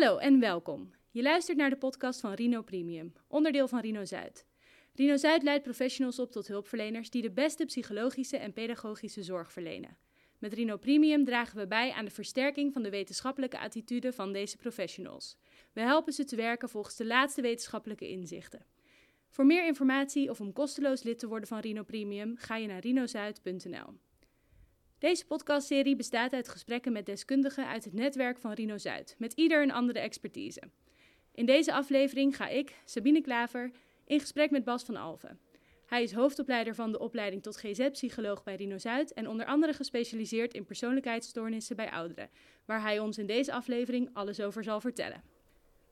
[0.00, 0.90] Hallo en welkom.
[1.10, 4.46] Je luistert naar de podcast van Rino Premium, onderdeel van Rino Zuid.
[4.94, 9.96] Rino Zuid leidt professionals op tot hulpverleners die de beste psychologische en pedagogische zorg verlenen.
[10.38, 14.56] Met Rino Premium dragen we bij aan de versterking van de wetenschappelijke attitude van deze
[14.56, 15.36] professionals.
[15.72, 18.66] We helpen ze te werken volgens de laatste wetenschappelijke inzichten.
[19.28, 22.80] Voor meer informatie of om kosteloos lid te worden van Rino Premium, ga je naar
[22.80, 23.94] rinozuid.nl.
[25.00, 29.62] Deze podcastserie bestaat uit gesprekken met deskundigen uit het netwerk van Rino Zuid, met ieder
[29.62, 30.62] een andere expertise.
[31.34, 33.70] In deze aflevering ga ik, Sabine Klaver,
[34.04, 35.38] in gesprek met Bas van Alven.
[35.86, 40.54] Hij is hoofdopleider van de opleiding tot GZ-psycholoog bij Rino Zuid en onder andere gespecialiseerd
[40.54, 42.30] in persoonlijkheidsstoornissen bij ouderen,
[42.64, 45.22] waar hij ons in deze aflevering alles over zal vertellen.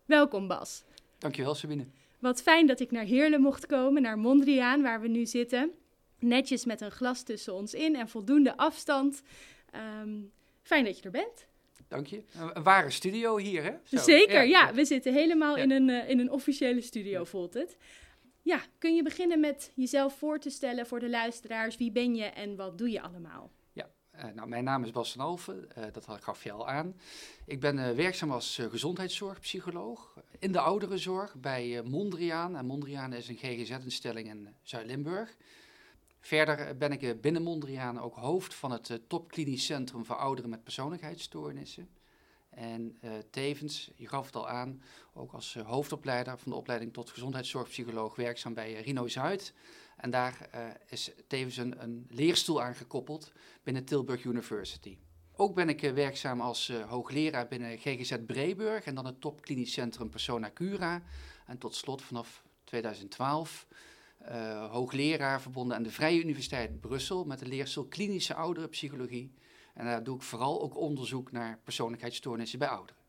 [0.05, 0.85] Welkom Bas.
[1.19, 1.87] Dankjewel Sabine.
[2.19, 5.73] Wat fijn dat ik naar Heerlen mocht komen, naar Mondriaan, waar we nu zitten.
[6.19, 9.23] Netjes met een glas tussen ons in en voldoende afstand.
[9.71, 10.21] Ehm,
[10.63, 11.47] fijn dat je er bent.
[11.89, 12.23] Dank je.
[12.55, 13.73] Een ware studio hier, hè?
[13.85, 13.97] Zo.
[13.97, 14.75] Zeker, ja.
[14.75, 17.77] We zitten helemaal in, een, uh, in een officiële studio, voelt het.
[18.43, 21.77] Ja, kun je beginnen met jezelf voor te stellen voor de luisteraars?
[21.77, 23.51] Wie ben je en wat doe je allemaal?
[23.73, 27.01] Ja, uh, nou, mijn naam is Bas van Alphen, uh, dat gaf je al aan.
[27.47, 32.57] Ik ben werkzaam als gezondheidszorgpsycholoog in de ouderenzorg bij Mondriaan.
[32.57, 35.37] En Mondriaan is een GGZ-instelling in Zuid-Limburg.
[36.21, 40.65] Verder ben ik binnen Mondriaan ook hoofd van het uh, topklinisch centrum voor ouderen met
[40.65, 41.89] persoonlijkheidsstoornissen.
[42.49, 42.99] En
[43.31, 44.83] tevens, je gaf het al aan,
[45.15, 49.53] ook als hoofdopleider van de opleiding tot gezondheidszorgpsycholoog werkzaam bij Rino Zuid.
[49.97, 50.49] En daar
[50.87, 53.33] is tevens een, een, leerstoel aan gekoppeld
[53.63, 54.99] binnen Tilburg University.
[55.33, 60.51] Ook ben ik werkzaam als hoogleraar binnen GGZ Breburg en dan het topklinisch centrum Persona
[60.55, 61.03] Cura.
[61.47, 63.67] En tot slot vanaf 2012
[64.23, 69.33] uh, hoogleraar verbonden aan de Vrije Universiteit Brussel met de leerstoel klinische ouderenpsychologie.
[69.75, 73.03] En daar doe ik vooral ook onderzoek naar persoonlijkheidsstoornissen bij ouderen.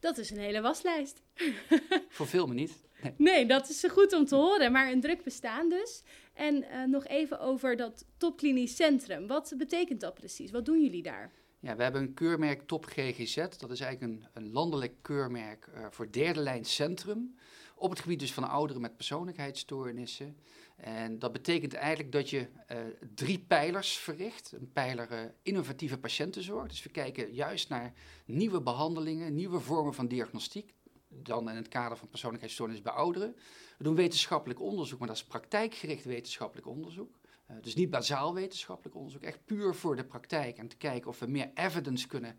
[0.00, 1.22] Dat is een hele waslijst.
[2.08, 2.72] Voor veel me niet.
[3.02, 3.14] Nee.
[3.16, 3.46] nee.
[3.46, 6.02] dat is goed om te horen, maar een druk bestaan dus.
[6.34, 9.26] En uh, nog even over dat topklinisch centrum.
[9.26, 10.50] Wat betekent dat precies?
[10.50, 11.32] Wat doen jullie daar?
[11.60, 13.36] Ja, we hebben een keurmerk Top GGZ.
[13.36, 17.34] Dat is eigenlijk een, een landelijk keurmerk uh, voor derde lijn centrum.
[17.78, 20.36] Op het gebied dus van ouderen met persoonlijkheidsstoornissen.
[20.76, 22.38] En dat betekent eigenlijk dat je
[22.72, 22.78] uh,
[23.14, 24.52] drie pijlers verricht.
[24.52, 26.68] Een pijler uh, innovatieve patiëntenzorg.
[26.68, 27.92] Dus we kijken juist naar
[28.24, 30.74] nieuwe behandelingen, nieuwe vormen van diagnostiek.
[31.08, 33.36] Dan in het kader van persoonlijkheidsstoornissen bij ouderen.
[33.78, 37.18] We doen wetenschappelijk onderzoek, maar dat is praktijkgericht wetenschappelijk onderzoek.
[37.50, 41.18] Uh, dus niet bazaal wetenschappelijk onderzoek, echt puur voor de praktijk en te kijken of
[41.18, 42.38] we meer evidence kunnen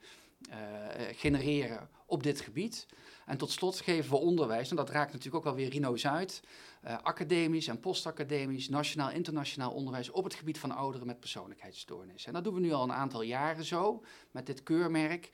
[1.11, 2.87] genereren op dit gebied.
[3.25, 6.41] En tot slot geven we onderwijs, en dat raakt natuurlijk ook wel weer Rino Zuid,
[6.85, 12.27] uh, academisch en postacademisch, nationaal, internationaal onderwijs op het gebied van ouderen met persoonlijkheidsstoornissen.
[12.27, 15.29] En dat doen we nu al een aantal jaren zo, met dit keurmerk.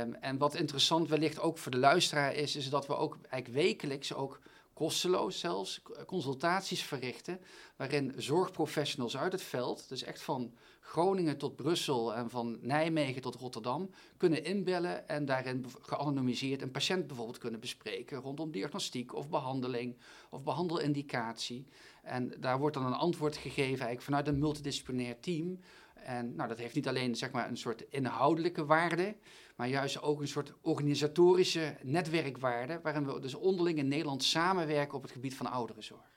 [0.00, 3.64] Um, en wat interessant wellicht ook voor de luisteraar is, is dat we ook eigenlijk
[3.64, 4.40] wekelijks ook
[4.72, 7.40] kosteloos zelfs, consultaties verrichten,
[7.76, 10.54] waarin zorgprofessionals uit het veld, dus echt van
[10.86, 17.06] Groningen tot Brussel en van Nijmegen tot Rotterdam, kunnen inbellen en daarin geanonimiseerd een patiënt
[17.06, 19.96] bijvoorbeeld kunnen bespreken rondom diagnostiek of behandeling
[20.30, 21.66] of behandelindicatie.
[22.02, 25.58] En daar wordt dan een antwoord gegeven eigenlijk vanuit een multidisciplinair team.
[25.94, 29.16] En nou, dat heeft niet alleen zeg maar, een soort inhoudelijke waarde,
[29.56, 35.02] maar juist ook een soort organisatorische netwerkwaarde, waarin we dus onderling in Nederland samenwerken op
[35.02, 36.13] het gebied van ouderenzorg.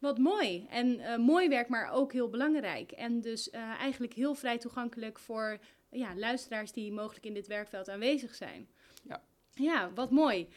[0.00, 0.66] Wat mooi.
[0.70, 2.92] En uh, mooi werk, maar ook heel belangrijk.
[2.92, 5.58] En dus uh, eigenlijk heel vrij toegankelijk voor
[5.90, 8.68] ja, luisteraars die mogelijk in dit werkveld aanwezig zijn.
[9.08, 9.22] Ja.
[9.54, 10.48] Ja, wat mooi.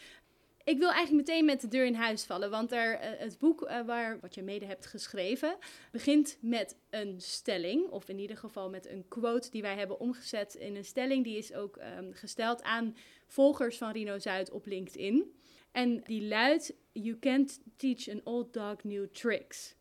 [0.63, 3.71] Ik wil eigenlijk meteen met de deur in huis vallen, want er, uh, het boek
[3.85, 5.57] waar, wat je mede hebt geschreven
[5.91, 10.53] begint met een stelling, of in ieder geval met een quote die wij hebben omgezet
[10.53, 11.23] in een stelling.
[11.23, 12.95] Die is ook um, gesteld aan
[13.27, 15.33] volgers van Rino Zuid op LinkedIn.
[15.73, 19.75] En die luidt: You can't teach an old dog new tricks.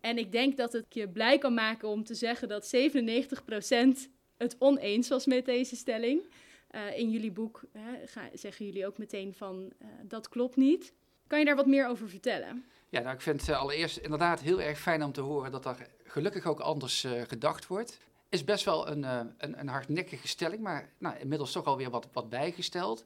[0.00, 4.56] En ik denk dat het je blij kan maken om te zeggen dat 97% het
[4.58, 6.22] oneens was met deze stelling.
[6.70, 10.92] Uh, in jullie boek hè, zeggen jullie ook meteen van uh, dat klopt niet.
[11.26, 12.64] Kan je daar wat meer over vertellen?
[12.88, 15.64] Ja, nou, ik vind het uh, allereerst inderdaad heel erg fijn om te horen dat
[15.66, 17.98] er gelukkig ook anders gedacht wordt.
[18.32, 22.28] Is best wel een, een, een hardnekkige stelling, maar nou, inmiddels toch alweer wat, wat
[22.28, 23.04] bijgesteld.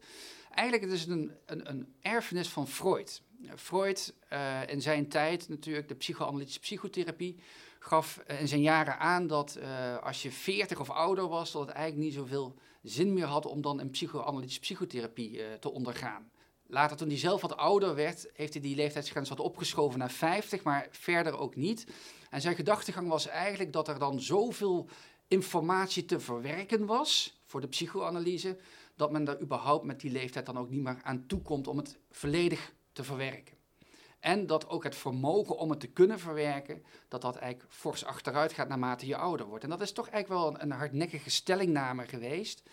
[0.51, 3.21] Eigenlijk is het een, een, een erfenis van Freud.
[3.55, 4.13] Freud
[4.67, 7.39] in zijn tijd natuurlijk de psychoanalytische psychotherapie
[7.79, 9.59] gaf in zijn jaren aan dat
[10.01, 13.61] als je 40 of ouder was, dat het eigenlijk niet zoveel zin meer had om
[13.61, 16.31] dan een psychoanalytische psychotherapie te ondergaan.
[16.69, 20.63] Later, toen hij zelf wat ouder werd, heeft hij die leeftijdsgrens wat opgeschoven naar 50,
[20.63, 21.87] maar verder ook niet.
[22.29, 24.89] En zijn gedachtegang was eigenlijk dat er dan zoveel
[25.27, 28.57] informatie te verwerken was voor de psychoanalyse,
[28.95, 31.97] dat men daar überhaupt met die leeftijd dan ook niet meer aan toekomt om het
[32.11, 33.57] volledig te verwerken.
[34.19, 38.53] En dat ook het vermogen om het te kunnen verwerken, dat dat eigenlijk fors achteruit
[38.53, 39.63] gaat naarmate je ouder wordt.
[39.63, 42.63] En dat is toch eigenlijk wel een, hardnekkige stellingname geweest.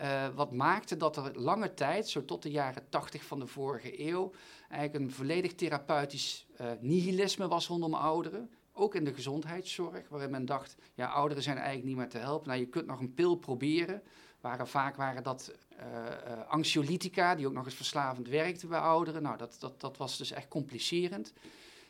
[0.00, 4.06] Uh, wat maakte dat er lange tijd, zo tot de jaren 80 van de vorige
[4.06, 4.32] eeuw,
[4.70, 8.50] eigenlijk een volledig therapeutisch uh, nihilisme was rondom ouderen.
[8.78, 12.48] Ook in de gezondheidszorg, waarin men dacht, ja, ouderen zijn eigenlijk niet meer te helpen.
[12.48, 14.02] Nou, je kunt nog een pil proberen.
[14.40, 19.22] Waren, vaak waren dat uh, anxiolytica, die ook nog eens verslavend werkte bij ouderen.
[19.22, 21.32] Nou, dat, dat, dat was dus echt complicerend.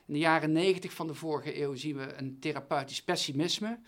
[0.06, 3.78] In de jaren negentig van de vorige eeuw zien we een therapeutisch pessimisme.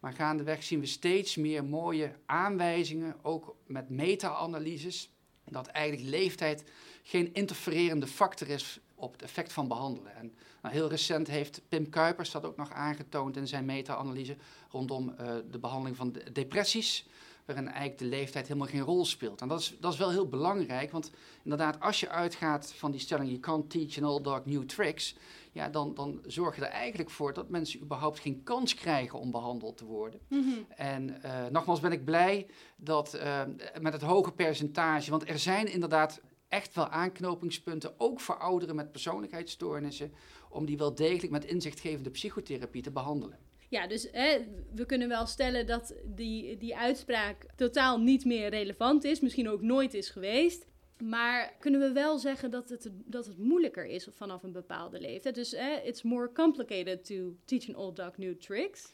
[0.00, 5.10] Maar gaandeweg zien we steeds meer mooie aanwijzingen, ook met meta-analyses,
[5.44, 6.64] dat eigenlijk leeftijd
[7.02, 10.14] geen interfererende factor is op het effect van behandelen.
[10.16, 10.32] En
[10.62, 14.36] nou, heel recent heeft Pim Kuipers dat ook nog aangetoond in zijn meta-analyse
[14.70, 17.06] rondom uh, de behandeling van de depressies
[17.44, 19.40] waarin eigenlijk de leeftijd helemaal geen rol speelt.
[19.40, 21.10] En dat is, dat is wel heel belangrijk, want
[21.42, 25.16] inderdaad, als je uitgaat van die stelling, you can't teach an old dog new tricks,
[25.52, 29.30] ja, dan, dan zorg je er eigenlijk voor dat mensen überhaupt geen kans krijgen om
[29.30, 30.20] behandeld te worden.
[30.28, 30.48] Mhm.
[30.76, 33.40] En uh, nogmaals ben ik blij dat uh,
[33.80, 36.20] met het hoge percentage, want er zijn inderdaad
[36.50, 40.12] echt wel aanknopingspunten, ook voor ouderen met persoonlijkheidsstoornissen,
[40.50, 43.38] om die wel degelijk met inzichtgevende psychotherapie te behandelen.
[43.68, 44.38] Ja, dus hè,
[44.74, 49.62] we kunnen wel stellen dat die, die uitspraak totaal niet meer relevant is, misschien ook
[49.62, 50.66] nooit is geweest.
[51.02, 55.34] Maar kunnen we wel zeggen dat het, dat het moeilijker is vanaf een bepaalde leeftijd?
[55.34, 58.92] Dus hè, it's more complicated to teach an old dog new tricks?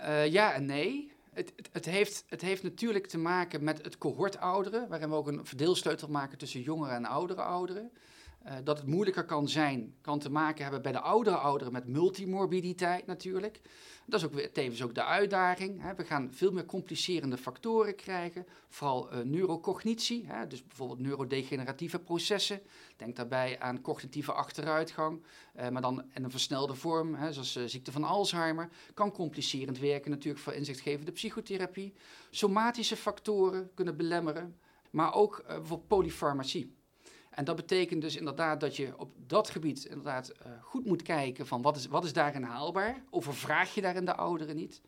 [0.00, 1.12] Uh, ja en nee.
[1.36, 5.26] Het, het, heeft, het heeft natuurlijk te maken met het cohort ouderen, waarin we ook
[5.26, 7.90] een verdeelsleutel maken tussen jongere en oudere ouderen.
[8.46, 11.86] Uh, dat het moeilijker kan zijn, kan te maken hebben bij de oudere ouderen met
[11.86, 13.60] multimorbiditeit natuurlijk.
[14.06, 15.82] Dat is ook weer tevens ook de uitdaging.
[15.82, 15.94] Hè.
[15.94, 22.60] We gaan veel meer complicerende factoren krijgen, vooral uh, neurocognitie, hè, dus bijvoorbeeld neurodegeneratieve processen.
[22.96, 25.22] Denk daarbij aan cognitieve achteruitgang,
[25.56, 28.68] uh, maar dan in een versnelde vorm, hè, zoals ziekte van Alzheimer.
[28.94, 31.92] Kan complicerend werken natuurlijk voor inzichtgevende psychotherapie.
[32.30, 34.56] Somatische factoren kunnen belemmeren,
[34.90, 36.75] maar ook bijvoorbeeld polyfarmacie.
[37.36, 41.46] En dat betekent dus inderdaad dat je op dat gebied inderdaad uh, goed moet kijken
[41.46, 43.04] van wat is, wat is daarin haalbaar.
[43.10, 44.80] Overvraag je daarin de ouderen niet.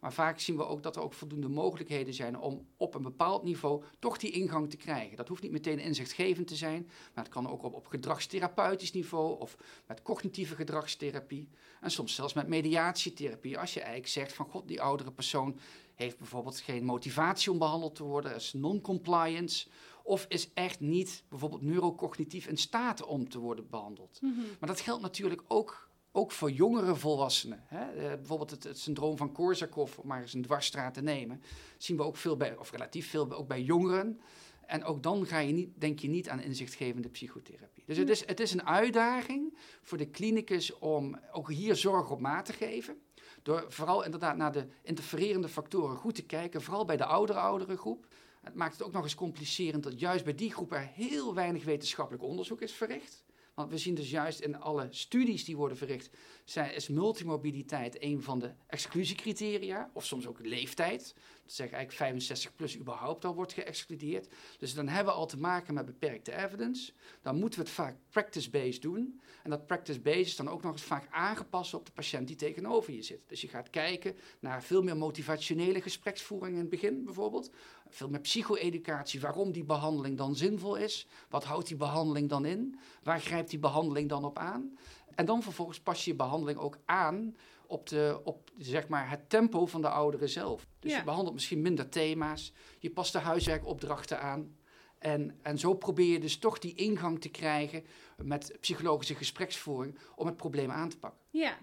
[0.00, 3.42] Maar vaak zien we ook dat er ook voldoende mogelijkheden zijn om op een bepaald
[3.42, 5.16] niveau toch die ingang te krijgen.
[5.16, 9.56] Dat hoeft niet meteen inzichtgevend te zijn, maar het kan ook op, gedragstherapeutisch niveau of
[9.86, 11.48] met cognitieve gedragstherapie.
[11.80, 13.58] En soms zelfs met mediatietherapie.
[13.58, 15.58] Als je eigenlijk zegt van god, die oudere persoon
[15.94, 19.66] heeft bijvoorbeeld geen motivatie om behandeld te worden, is non-compliance
[20.06, 24.18] of is echt niet bijvoorbeeld neurocognitief in staat om te worden behandeld.
[24.20, 24.40] Mhm.
[24.60, 27.64] Maar dat geldt natuurlijk ook, ook voor jongere volwassenen.
[27.66, 27.94] Hè?
[27.96, 31.42] Uh, bijvoorbeeld het, het, syndroom van Korsakoff, om maar eens een dwarsstraat te nemen,
[31.78, 34.20] zien we ook veel bij, of relatief veel ook bij jongeren.
[34.66, 37.82] En ook dan ga je niet, denk je niet aan inzichtgevende psychotherapie.
[37.86, 42.20] Dus het, is, het is een uitdaging voor de klinicus om ook hier zorg op
[42.20, 42.96] maat te geven.
[43.42, 47.76] Door vooral inderdaad naar de interfererende factoren goed te kijken, vooral bij de oudere oudere
[47.76, 48.06] groep.
[48.44, 51.64] Het maakt het ook nog eens complicerend dat juist bij die groep er heel weinig
[51.64, 53.24] wetenschappelijk onderzoek is verricht.
[53.54, 56.10] Want we zien dus juist in alle studies die worden verricht,
[56.44, 61.14] zijn, is multimorbiditeit een van de exclusiecriteria, of soms ook leeftijd.
[61.46, 64.28] Zeggen eigenlijk 65 plus überhaupt al wordt geëxcludeerd.
[64.58, 66.92] Dus dan hebben we al te maken met beperkte evidence.
[67.22, 69.20] Dan moeten we het vaak practice-based doen.
[69.42, 72.92] En dat practice-based is dan ook nog eens vaak aangepast op de patiënt die tegenover
[72.92, 73.20] je zit.
[73.26, 77.50] Dus je gaat kijken naar veel meer motivationele gespreksvoering in het begin bijvoorbeeld.
[77.88, 81.06] Veel meer psycho-educatie, waarom die behandeling dan zinvol is.
[81.28, 82.78] Wat houdt die behandeling dan in?
[83.02, 84.78] Waar grijpt die behandeling dan op aan?
[85.14, 89.28] En dan vervolgens pas je je behandeling ook aan op, de, op zeg maar, het
[89.30, 90.66] tempo van de ouderen zelf.
[90.78, 90.98] Dus Ja.
[90.98, 94.56] je behandelt misschien minder thema's, je past de huiswerkopdrachten aan.
[94.98, 97.84] En, en zo probeer je dus toch die ingang te krijgen
[98.22, 101.20] met psychologische gespreksvoering om het probleem aan te pakken.
[101.30, 101.58] Ja,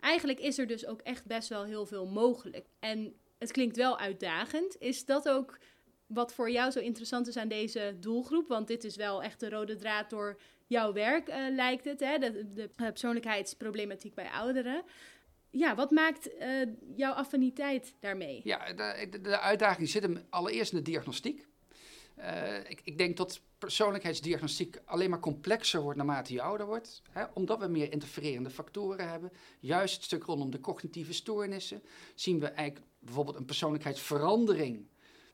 [0.00, 2.66] eigenlijk is er dus ook echt best wel heel veel mogelijk.
[2.78, 4.76] En het klinkt wel uitdagend.
[4.78, 5.58] Is dat ook
[6.06, 8.48] wat voor jou zo interessant is aan deze doelgroep?
[8.48, 12.00] Want dit is wel echt de rode draad door jouw werk, eh, lijkt het.
[12.00, 12.18] Hè?
[12.18, 14.82] De, de persoonlijkheidsproblematiek bij ouderen.
[15.50, 18.40] Ja, wat maakt eh, jouw affiniteit daarmee?
[18.44, 21.46] Ja, de, de, uitdaging zit hem allereerst in de diagnostiek.
[22.18, 27.02] Uh, ik, ik, denk dat persoonlijkheidsdiagnostiek alleen maar complexer wordt naarmate je ouder wordt.
[27.10, 29.32] Hè, omdat we meer interfererende factoren hebben.
[29.60, 31.82] Juist het stuk rondom de cognitieve stoornissen
[32.14, 34.86] zien we eigenlijk bijvoorbeeld een persoonlijkheidsverandering.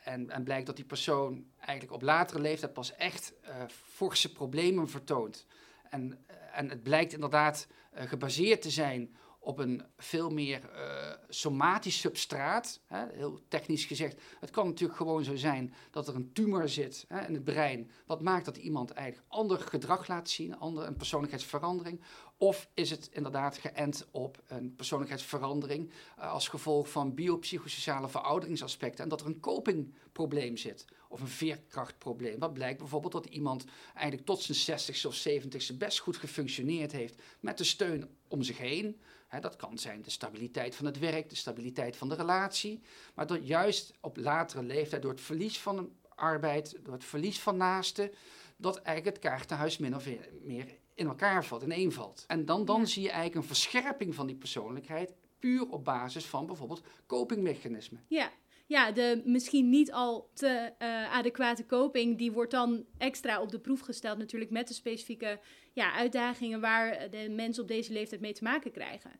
[0.02, 4.88] En, en blijkt dat die persoon eigenlijk op latere leeftijd pas echt uh, forse problemen
[4.88, 5.46] vertoont.
[5.90, 12.80] En, en het blijkt inderdaad gebaseerd te zijn op een veel meer uh, somatisch substraat.
[12.86, 14.20] Hè, heel technisch gezegd.
[14.40, 17.90] Het kan natuurlijk gewoon zo zijn dat er een tumor zit hè, in het brein.
[18.06, 22.00] Wat maakt dat iemand eigenlijk ander gedrag laat zien, ander, een persoonlijkheidsverandering.
[22.36, 29.10] Of is het inderdaad geënt op een persoonlijkheidsverandering uh, als gevolg van biopsychosociale verouderingsaspecten en
[29.10, 32.38] dat er een copingprobleem zit of een veerkrachtprobleem.
[32.38, 37.22] Wat blijkt bijvoorbeeld dat iemand eigenlijk tot zijn 60ste of 70ste best goed gefunctioneerd heeft
[37.40, 39.00] met de steun om zich heen.
[39.40, 42.80] Dat kan zijn de stabiliteit van het werk, de stabiliteit van de relatie,
[43.14, 47.56] maar dat juist op latere leeftijd door het verlies van arbeid, door het verlies van
[47.56, 48.10] naasten,
[48.56, 50.06] dat eigenlijk het kaartenhuis min of
[50.42, 52.24] meer in elkaar valt, in één valt.
[52.26, 56.46] En dan, dan zie je eigenlijk een verscherping van die persoonlijkheid, puur op basis van
[56.46, 58.04] bijvoorbeeld copingmechanismen.
[58.08, 58.30] Ja,
[58.66, 63.58] ja, de misschien niet al te uh, adequate coping, die wordt dan extra op de
[63.58, 65.40] proef gesteld natuurlijk met de specifieke
[65.72, 69.10] ja, uitdagingen waar de mensen op deze leeftijd mee te maken krijgen.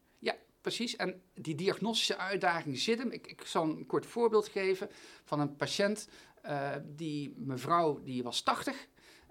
[0.65, 0.97] Precies.
[0.97, 3.13] En die diagnostische uitdagingen zitten.
[3.13, 4.89] Ik, ik zal een kort voorbeeld geven
[5.25, 6.09] van een patiënt.
[6.45, 8.89] Uh, die mevrouw die was 80.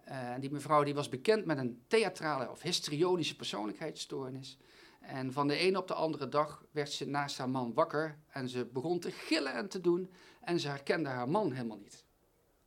[0.07, 4.57] Uh, die mevrouw die was bekend met een theatrale of histrionische persoonlijkheidsstoornis.
[4.99, 8.49] En van de ene op de andere dag werd ze naast haar man wakker en
[8.49, 10.11] ze begon te gillen en te doen
[10.41, 12.05] en ze herkende haar man helemaal niet.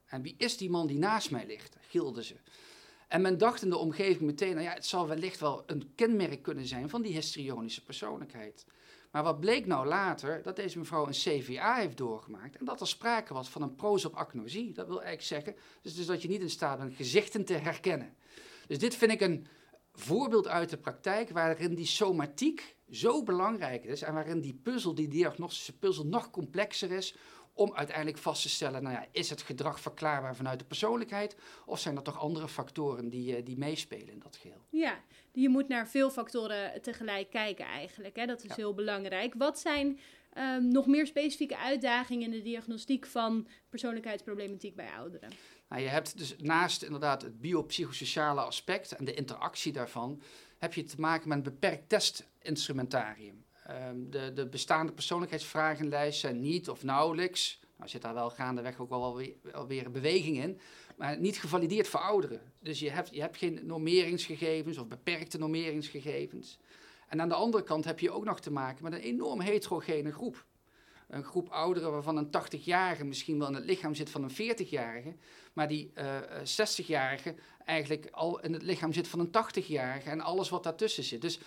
[0.06, 1.76] En wie is die man die naast mij ligt?
[1.80, 2.37] gilde ze.
[3.08, 6.42] En men dacht in de omgeving meteen, nou ja, het zal wellicht wel een kenmerk
[6.42, 8.66] kunnen zijn van die histrionische persoonlijkheid.
[9.10, 10.42] Maar wat bleek nou later?
[10.42, 14.72] Dat deze mevrouw een CVA heeft doorgemaakt en dat er sprake was van een prosopagnosie.
[14.72, 18.16] Dat wil eigenlijk zeggen dus, dus dat je niet in staat bent gezichten te herkennen.
[18.66, 19.46] Dus dit vind ik een,
[19.98, 25.08] voorbeeld uit de praktijk waarin die somatiek zo belangrijk is en waarin die puzzel, die
[25.08, 27.16] diagnostische puzzel, nog complexer is
[27.56, 31.36] om uiteindelijk vast te stellen, nou ja, is het gedrag verklaarbaar vanuit de persoonlijkheid
[31.66, 34.60] of zijn er toch andere factoren die, eh, die meespelen in dat geheel?
[34.70, 35.00] Ja,
[35.32, 38.26] je moet naar veel factoren tegelijk kijken eigenlijk, hè?
[38.26, 39.34] dat is heel belangrijk.
[39.34, 39.98] Wat zijn
[40.38, 45.30] um, nog meer specifieke uitdagingen in de diagnostiek van persoonlijkheidsproblematiek bij ouderen?
[45.68, 50.22] Nou, je hebt dus naast inderdaad het biopsychosociale aspect en de interactie daarvan,
[50.58, 53.45] heb je te maken met een beperkt testinstrumentarium.
[53.70, 58.88] Um, de, de bestaande persoonlijkheidsvragenlijst zijn niet of nauwelijks, nou zit daar wel gaandeweg ook
[58.88, 59.16] wel
[59.66, 60.61] weer, een beweging in,
[60.96, 62.40] maar niet gevalideerd voor ouderen.
[62.61, 66.58] Dus je hebt, je hebt geen normeringsgegevens of beperkte normeringsgegevens.
[67.08, 70.12] En aan de andere kant heb je ook nog te maken met een enorm heterogene
[70.12, 70.46] groep
[71.08, 75.16] een groep ouderen waarvan een 80-jarige misschien wel in het lichaam zit van een 40-jarige,
[75.52, 80.11] maar die uh, eh, 60-jarige eh, eigenlijk al in het lichaam zit van een 80-jarige
[80.11, 81.20] en alles wat daartussen zit.
[81.20, 81.38] Dus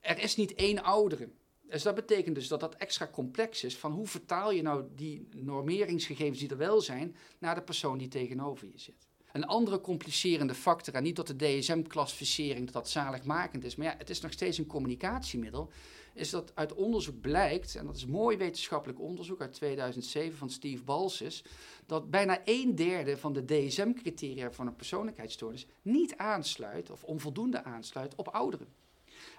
[0.00, 1.28] er is niet één oudere.
[1.68, 5.28] Dus dat betekent dus dat dat extra complex is van hoe vertaal je nou die
[5.34, 9.06] normeringsgegevens die er wel zijn naar de persoon die tegenover je zit.
[9.32, 13.94] Een andere complicerende factor, en niet dat de DSM-klassificering dat dat zaligmakend is, maar ja,
[13.98, 15.70] het is nog steeds een communicatiemiddel,
[16.14, 20.84] is dat uit onderzoek blijkt, en dat is mooi wetenschappelijk onderzoek uit 2007 van Steve
[20.84, 21.44] Balsis,
[21.86, 28.14] dat bijna een derde van de DSM-criteria van een persoonlijkheidsstoornis niet aansluit of onvoldoende aansluit
[28.14, 28.68] op ouderen.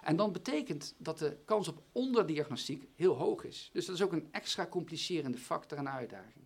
[0.02, 3.70] En dan betekent dat de kans op onderdiagnostiek heel hoog is.
[3.72, 6.44] Dus dat is ook een extra complicerende factor en uitdaging.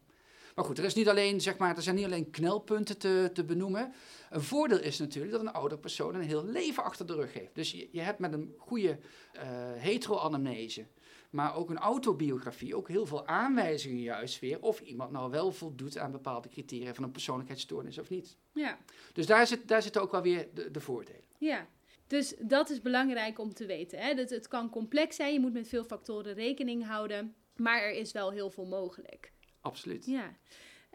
[0.55, 3.45] Maar goed, er, is niet alleen, zeg maar, er zijn niet alleen knelpunten te, te
[3.45, 3.93] benoemen.
[4.31, 7.55] Een voordeel is natuurlijk dat een oude persoon een heel leven achter de rug heeft.
[7.55, 8.99] Dus je, je hebt met een goede
[9.35, 9.43] uh,
[9.77, 10.87] heteroanamnese,
[11.31, 15.99] maar ook een autobiografie, ook heel veel aanwijzingen juist weer of iemand nou wel voldoet
[15.99, 18.37] aan bepaalde criteria van een persoonlijkheidsstoornis of niet.
[18.53, 18.79] Ja.
[19.13, 21.25] Dus daar, zit, daar zitten ook wel weer de, de voordelen.
[21.39, 21.67] Ja.
[22.07, 23.99] Dus dat is belangrijk om te weten.
[23.99, 24.15] Hè?
[24.15, 28.13] Dat het kan complex zijn, je moet met veel factoren rekening houden, maar er is
[28.13, 29.33] wel heel veel mogelijk.
[29.61, 30.07] Absoluut.
[30.07, 30.37] Ja.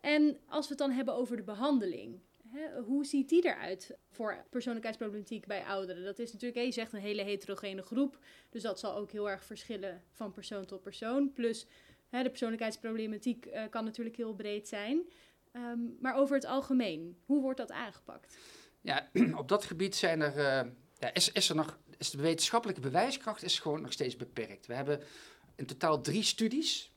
[0.01, 4.45] En als we het dan hebben over de behandeling, hè, hoe ziet die eruit voor
[4.49, 6.03] persoonlijkheidsproblematiek bij ouderen?
[6.03, 9.43] Dat is natuurlijk, je zegt een hele heterogene groep, dus dat zal ook heel erg
[9.43, 11.33] verschillen van persoon tot persoon.
[11.33, 11.67] Plus
[12.09, 15.09] hè, de persoonlijkheidsproblematiek uh, kan natuurlijk heel breed zijn.
[15.53, 18.37] Um, maar over het algemeen, hoe wordt dat aangepakt?
[18.81, 19.09] Ja,
[19.41, 23.59] op dat gebied zijn er, uh, ja, is, er nog, is de wetenschappelijke bewijskracht is
[23.59, 24.65] gewoon nog steeds beperkt.
[24.65, 25.03] We hebben
[25.55, 26.91] in totaal drie studies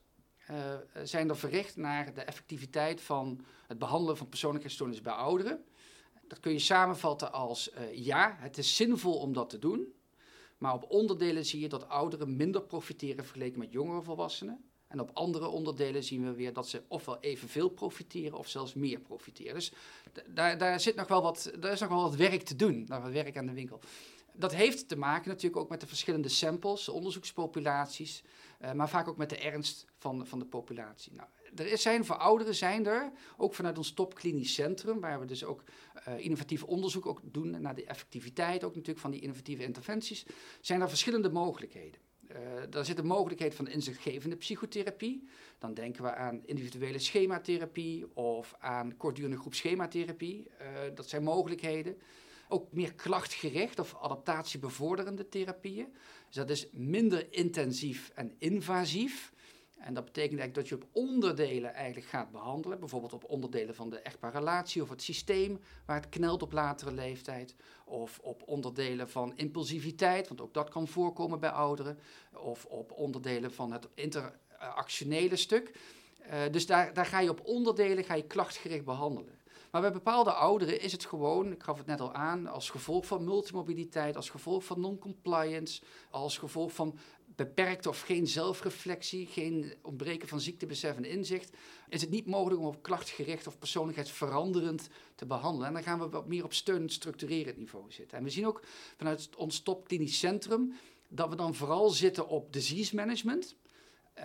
[0.50, 0.56] uh,
[1.04, 5.64] zijn er verricht naar de effectiviteit van het behandelen van persoonlijkheidsstoornissen bij ouderen.
[6.28, 9.94] Dat kun je samenvatten als uh, ja, het is zinvol om dat te doen.
[10.58, 14.71] Maar op onderdelen zie je dat ouderen minder profiteren vergeleken met jongere volwassenen.
[14.92, 19.00] En op andere onderdelen zien we weer dat ze ofwel evenveel profiteren of zelfs meer
[19.00, 19.54] profiteren.
[19.54, 19.72] Dus
[20.26, 23.02] daar, daar, zit nog wel wat, daar is nog wel wat werk te doen, nog
[23.02, 23.80] wat werk aan de winkel.
[24.32, 28.22] Dat heeft te maken natuurlijk ook met de verschillende samples, onderzoekspopulaties.
[28.58, 31.12] Eh, maar vaak ook met de ernst van, van de populatie.
[31.12, 31.28] Nou,
[31.70, 35.62] er zijn voor ouderen zijn er, ook vanuit ons topklinisch centrum, waar we dus ook
[36.08, 40.26] uh, innovatief onderzoek ook doen naar de effectiviteit ook natuurlijk van die innovatieve interventies,
[40.60, 42.00] zijn er verschillende mogelijkheden.
[42.32, 42.38] Uh,
[42.70, 45.28] daar zit de mogelijkheid van inzichtgevende psychotherapie.
[45.58, 50.46] Dan denken we aan individuele schematherapie of aan kortdurende groepschematherapie.
[50.60, 51.96] Uh, dat zijn mogelijkheden.
[52.48, 55.92] Ook meer klachtgericht of adaptatiebevorderende therapieën.
[56.26, 59.32] Dus dat is minder intensief en invasief.
[59.82, 62.78] En dat betekent eigenlijk dat je op onderdelen eigenlijk gaat behandelen.
[62.78, 66.92] Bijvoorbeeld op onderdelen van de echtbare relatie of het systeem waar het knelt op latere
[66.92, 67.54] leeftijd.
[67.84, 71.98] Of op onderdelen van impulsiviteit, want ook dat kan voorkomen bij ouderen.
[72.32, 75.72] Of op onderdelen van het interactionele stuk.
[76.26, 79.40] Uh, dus daar, daar ga je op onderdelen ga je klachtgericht behandelen.
[79.72, 83.06] Maar bij bepaalde ouderen is het gewoon, ik gaf het net al aan, als gevolg
[83.06, 86.98] van multimobiliteit, als gevolg van non-compliance, als gevolg van
[87.36, 91.56] beperkte of geen zelfreflectie, geen ontbreken van ziektebesef en inzicht,
[91.88, 95.66] is het niet mogelijk om op klachtgericht of persoonlijkheidsveranderend te behandelen.
[95.66, 98.18] En dan gaan we wat meer op steunend structurerend niveau zitten.
[98.18, 98.62] En we zien ook
[98.96, 100.74] vanuit ons topklinisch centrum
[101.08, 103.56] dat we dan vooral zitten op disease management.
[104.18, 104.24] Uh,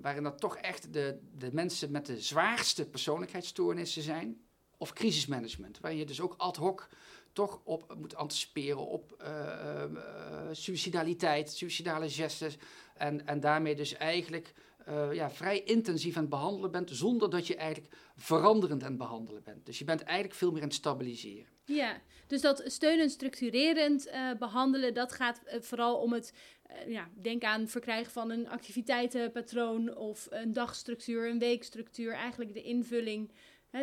[0.00, 4.40] waarin dat toch echt de, de mensen met de zwaarste persoonlijkheidsstoornissen zijn.
[4.78, 6.88] Of crisismanagement, waar je dus ook ad hoc
[7.36, 9.28] toch op moet anticiperen op uh,
[9.94, 10.00] uh,
[10.52, 12.56] suicidaliteit, suicidale gestes.
[12.94, 14.52] En, en daarmee dus eigenlijk
[14.88, 18.98] uh, ja, vrij intensief aan het behandelen bent, zonder dat je eigenlijk veranderend aan het
[18.98, 19.66] behandelen bent.
[19.66, 21.46] Dus je bent eigenlijk veel meer aan het stabiliseren.
[21.64, 26.32] Ja, dus dat steunend, structurerend behandelen, dat gaat vooral om het,
[26.86, 33.30] ja, denk aan verkrijgen van een activiteitenpatroon of een dagstructuur, een weekstructuur, eigenlijk de invulling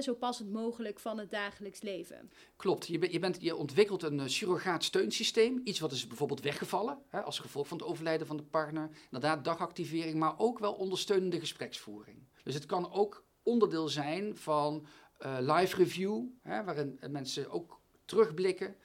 [0.01, 2.31] zo passend mogelijk van het dagelijks leven.
[2.55, 5.61] Klopt, je, je, bent, je ontwikkelt een uh, steunsysteem.
[5.63, 8.89] Iets wat is bijvoorbeeld weggevallen hè, als gevolg van het overlijden van de partner.
[9.03, 12.27] Inderdaad, dagactivering, maar ook wel ondersteunende gespreksvoering.
[12.43, 14.85] Dus het kan ook onderdeel zijn van
[15.19, 18.75] uh, live review, hè, waarin mensen ook terugblikken.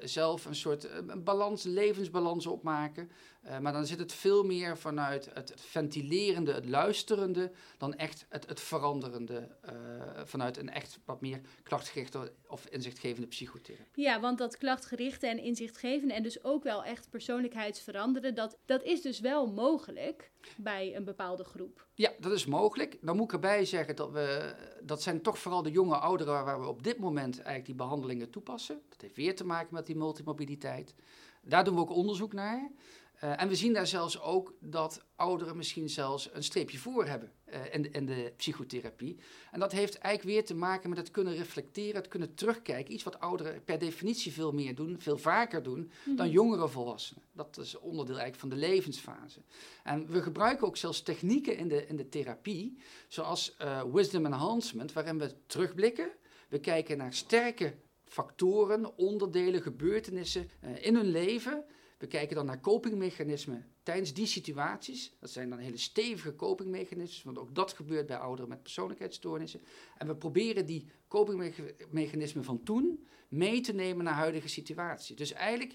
[0.00, 3.10] Zelf een soort een balans, levensbalans opmaken.
[3.46, 8.48] Uh, maar dan zit het veel meer vanuit het ventilerende, het luisterende, dan echt het,
[8.48, 9.48] het veranderende.
[9.64, 9.72] Uh,
[10.24, 14.04] vanuit een echt wat meer klachtgerichte of inzichtgevende psychotherapie.
[14.04, 19.02] Ja, want dat klachtgerichte en inzichtgevende en dus ook wel echt persoonlijkheidsveranderen, dat, dat is
[19.02, 21.86] dus wel mogelijk bij een bepaalde groep.
[21.94, 22.98] Ja, dat is mogelijk.
[23.00, 26.60] Dan moet ik erbij zeggen dat we, dat zijn toch vooral de jonge ouderen waar
[26.60, 28.80] we op dit moment eigenlijk die behandelingen toepassen.
[28.88, 30.94] Dat heeft weer te maken met die multimobiliteit.
[31.42, 32.70] Daar doen we ook onderzoek naar.
[33.24, 37.32] Uh, en we zien daar zelfs ook dat ouderen misschien zelfs een streepje voor hebben
[37.48, 39.18] uh, in, in, de psychotherapie.
[39.50, 42.94] En dat heeft eigenlijk weer te maken met het kunnen reflecteren, het kunnen terugkijken.
[42.94, 46.16] Iets wat ouderen per definitie veel meer doen, veel vaker doen mm -hmm.
[46.16, 47.22] dan jongere volwassenen.
[47.32, 49.40] Dat is onderdeel eigenlijk van de levensfase.
[49.82, 54.92] En we gebruiken ook zelfs technieken in de, in de therapie, zoals uh, wisdom enhancement,
[54.92, 56.10] waarin we terugblikken.
[56.48, 61.64] We kijken naar sterke factoren, onderdelen, gebeurtenissen in hun leven
[62.04, 65.12] we kijken dan naar copingmechanismen tijdens die situaties.
[65.20, 69.60] Dat zijn dan hele stevige copingmechanismen, want ook dat gebeurt bij ouderen met persoonlijkheidsstoornissen.
[69.98, 75.16] En we proberen die copingmechanismen van toen mee te nemen naar huidige situatie.
[75.16, 75.74] Dus eigenlijk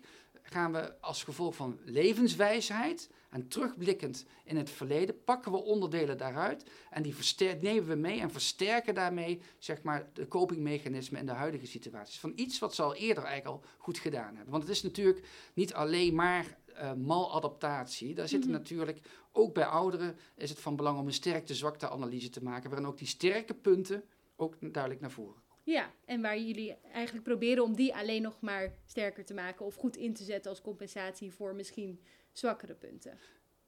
[0.49, 6.63] gaan we als gevolg van levenswijsheid en terugblikkend in het verleden, pakken we onderdelen daaruit
[6.89, 7.15] en die
[7.61, 12.19] nemen we mee en versterken daarmee zeg maar, de copingmechanismen in de huidige situaties.
[12.19, 14.51] Van iets wat ze al eerder eigenlijk al goed gedaan hebben.
[14.51, 18.13] Want het is natuurlijk niet alleen maar uh, maladaptatie.
[18.13, 18.59] Daar zitten mhm.
[18.59, 18.99] natuurlijk,
[19.31, 23.07] ook bij ouderen is het van belang om een sterkte-zwakte-analyse te maken, waarin ook die
[23.07, 24.03] sterke punten
[24.35, 28.73] ook duidelijk naar voren ja, en waar jullie eigenlijk proberen om die alleen nog maar
[28.85, 31.99] sterker te maken of goed in te zetten als compensatie voor misschien
[32.31, 33.17] zwakkere punten.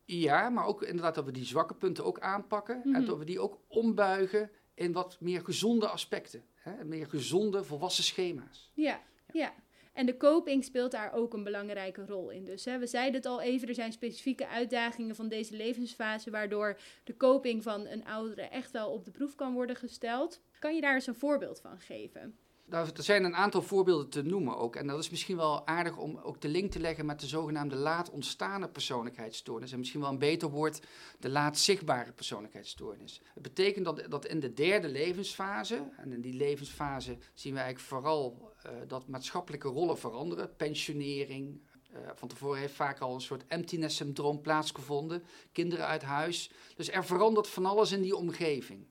[0.06, 3.06] Ja, maar ook inderdaad dat we die zwakke punten ook aanpakken en mhm.
[3.06, 6.44] dat we die ook ombuigen in wat meer gezonde aspecten.
[6.56, 6.84] Hè?
[6.84, 8.72] Meer gezonde, volwassen schema's.
[8.74, 9.02] Ja,
[9.34, 9.54] ja.
[9.94, 12.46] En de coping speelt daar ook een belangrijke rol in.
[12.46, 16.80] Dus hè, we zeiden het al even, er zijn specifieke uitdagingen van deze levensfase, waardoor
[17.04, 20.42] de coping van een oudere echt wel op de proef kan worden gesteld.
[20.62, 22.36] Kan je daar eens een voorbeeld van geven?
[22.66, 24.76] Nou, er zijn een aantal voorbeelden te noemen ook.
[24.76, 27.76] En dat is misschien wel aardig om ook de link te leggen met de zogenaamde
[27.76, 29.72] laat ontstane persoonlijkheidsstoornis.
[29.72, 30.82] En misschien wel een beter woord,
[31.20, 33.22] de laat zichtbare persoonlijkheidsstoornis.
[33.34, 37.90] Het betekent dat, dat in de derde levensfase, en in die levensfase zien we eigenlijk
[37.90, 40.56] vooral uh, dat maatschappelijke rollen veranderen.
[40.56, 41.62] Pensionering,
[41.94, 45.24] uh, van tevoren heeft vaak al een soort emptiness syndroom plaatsgevonden.
[45.52, 46.52] Kinderen uit huis.
[46.76, 48.91] Dus er verandert van alles in die omgeving.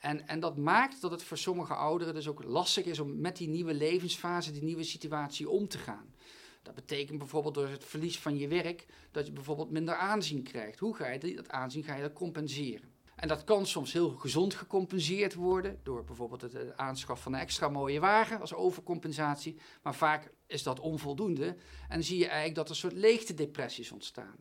[0.00, 3.36] En, en dat maakt dat het voor sommige ouderen dus ook lastig is om met
[3.36, 6.14] die nieuwe levensfase, die nieuwe situatie om te gaan.
[6.62, 10.78] Dat betekent bijvoorbeeld door het verlies van je werk dat je bijvoorbeeld minder aanzien krijgt.
[10.78, 12.98] Hoe ga je dat aanzien ga je dat compenseren?
[13.16, 17.68] En dat kan soms heel gezond gecompenseerd worden door bijvoorbeeld het aanschaf van een extra
[17.68, 19.56] mooie wagen als overcompensatie.
[19.82, 21.56] Maar vaak is dat onvoldoende
[21.88, 24.36] en zie je eigenlijk dat er soort leegtedepressies ontstaan.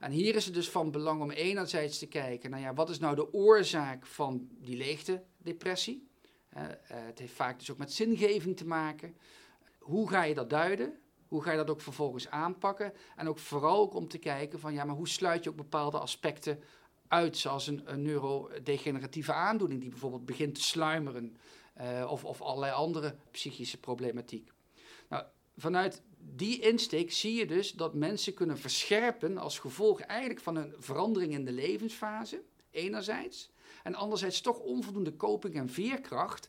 [0.00, 2.98] En hier is het dus van belang om enerzijds te kijken, nou ja, wat is
[2.98, 6.08] nou de oorzaak van die leegte depressie?
[6.56, 9.16] Uh, het heeft vaak dus ook met zingeving te maken.
[9.78, 10.98] Hoe ga je dat duiden?
[11.26, 12.92] Hoe ga je dat ook vervolgens aanpakken?
[13.16, 16.62] En ook vooral om te kijken van ja, maar hoe sluit je ook bepaalde aspecten
[17.08, 21.36] uit, zoals een, neurodegeneratieve aandoening die bijvoorbeeld begint te sluimeren,
[21.80, 24.50] uh, of, of allerlei andere psychische problematiek.
[25.08, 25.24] Nou,
[25.56, 26.02] vanuit
[26.34, 31.32] die insteek zie je dus dat mensen kunnen verscherpen als gevolg eigenlijk van een verandering
[31.32, 33.50] in de levensfase, enerzijds,
[33.82, 36.48] en anderzijds toch onvoldoende koping en veerkracht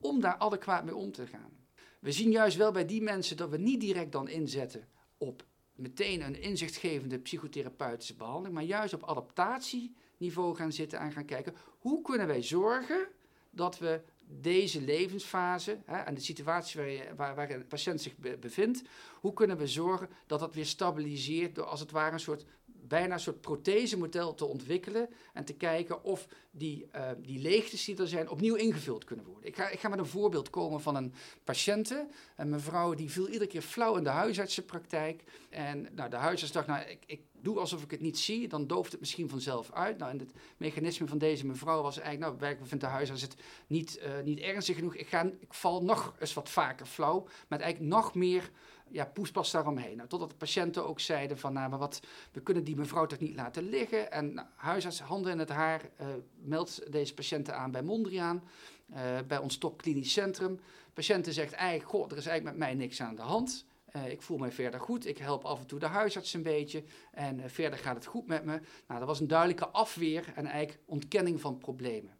[0.00, 1.52] om daar adequaat mee om te gaan.
[1.98, 6.22] We zien juist wel bij die mensen dat we niet direct dan inzetten op meteen
[6.22, 12.26] een inzichtgevende psychotherapeutische behandeling, maar juist op adaptatieniveau gaan zitten en gaan kijken hoe kunnen
[12.26, 13.08] wij zorgen
[13.50, 18.16] dat we deze levensfase hè, en de situatie waar, je, waar, waar een patiënt zich
[18.40, 18.82] bevindt,
[19.20, 22.44] hoe kunnen we zorgen dat dat weer stabiliseert door als het ware een soort
[22.88, 27.96] bijna een soort prothesemodel te ontwikkelen en te kijken of die, uh, die leegtes die
[27.96, 29.48] er zijn opnieuw ingevuld kunnen worden.
[29.48, 33.26] Ik ga, ik ga met een voorbeeld komen van een patiënte, een mevrouw die viel
[33.26, 35.22] iedere keer flauw in de huisartsenpraktijk.
[35.50, 38.66] En nou, de huisarts dacht, nou, ik, ik doe alsof ik het niet zie, dan
[38.66, 39.98] dooft het misschien vanzelf uit.
[39.98, 43.36] Nou, en het mechanisme van deze mevrouw was eigenlijk, nou, werkelijk vindt de huisarts het
[43.66, 44.94] niet, uh, niet ernstig genoeg.
[44.94, 48.50] Ik, ga, ik val nog eens wat vaker flauw, met eigenlijk nog meer
[48.90, 49.96] ja, poespas daaromheen.
[49.96, 52.00] Nou, totdat de patiënten ook zeiden van, nou, maar wat,
[52.32, 54.12] we kunnen die mevrouw toch niet laten liggen.
[54.12, 58.44] En nou, huisarts, handen in het haar, uh, meldt deze patiënten aan bij Mondriaan,
[58.90, 60.60] uh, bij ons topklinisch centrum.
[60.92, 63.64] Patiënten zegt eigenlijk, goh, er is eigenlijk met mij niks aan de hand.
[63.96, 65.06] Uh, ik voel mij verder goed.
[65.06, 66.84] Ik help af en toe de huisarts een beetje.
[67.12, 68.60] En verder gaat het goed met me.
[68.86, 72.16] Nou, dat was een duidelijke afweer en eigenlijk ontkenning van problemen.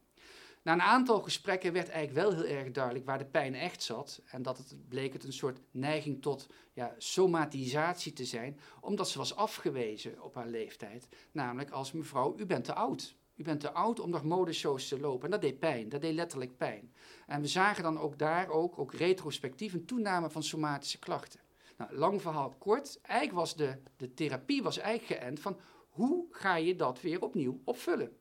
[0.65, 4.23] Na een aantal gesprekken werd eigenlijk wel heel erg duidelijk waar de pijn echt zat.
[4.25, 9.19] En dat het bleek het een soort neiging tot ja, somatisatie te zijn, omdat ze
[9.19, 11.09] was afgewezen op haar leeftijd.
[11.33, 13.17] Namelijk als mevrouw, u bent te oud.
[13.37, 15.25] U bent te oud om nog modeshows te lopen.
[15.25, 16.95] En dat deed pijn, dat deed letterlijk pijn.
[17.27, 21.41] En we zagen dan ook daar ook, ook retrospectief een toename van somatische klachten.
[21.77, 23.01] Nou, lang verhaal kort.
[23.03, 27.61] Eigenlijk was de, de therapie was eigenlijk geënt van hoe ga je dat weer opnieuw
[27.65, 28.17] opvullen?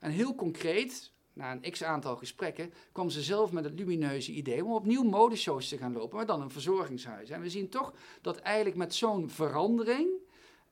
[0.00, 4.64] En heel concreet, na een x aantal gesprekken, kwam ze zelf met het lumineuze idee
[4.64, 7.30] om opnieuw modeshows te gaan lopen, maar dan een verzorgingshuis.
[7.30, 10.08] En we zien toch dat eigenlijk met zo'n verandering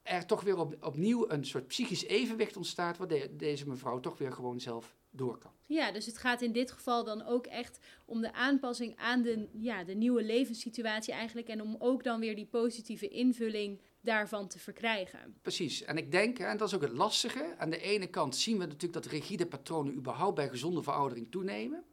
[0.02, 4.33] er toch weer op, opnieuw een soort psychisch evenwicht ontstaat, waar deze mevrouw toch weer
[4.33, 5.50] gewoon zelf door kan.
[5.66, 9.48] Ja, dus het gaat in dit geval dan ook echt om de aanpassing aan de,
[9.52, 11.48] ja, de nieuwe levenssituatie eigenlijk.
[11.48, 15.38] En om ook dan weer die positieve invulling daarvan te verkrijgen.
[15.42, 15.82] Precies.
[15.82, 18.66] En ik denk, en dat is ook het lastige, aan de ene kant zien we
[18.66, 21.84] natuurlijk dat rigide patronen überhaupt bij gezonde veroudering toenemen.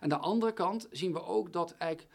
[0.00, 2.12] Aan de andere kant zien we ook dat eigenlijk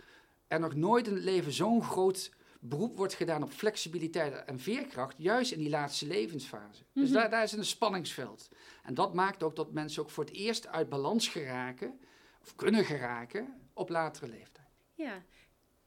[0.47, 5.15] er nog nooit in het leven zo'n groot beroep wordt gedaan op flexibiliteit en veerkracht,
[5.17, 6.84] juist in die laatste levensfase.
[6.93, 7.13] Dus mhm.
[7.13, 8.49] daar, daar is een spanningsveld.
[8.84, 11.99] En dat maakt ook dat mensen ook voor het eerst uit balans geraken,
[12.41, 14.67] of kunnen geraken, op latere leeftijd.
[14.93, 15.23] Ja,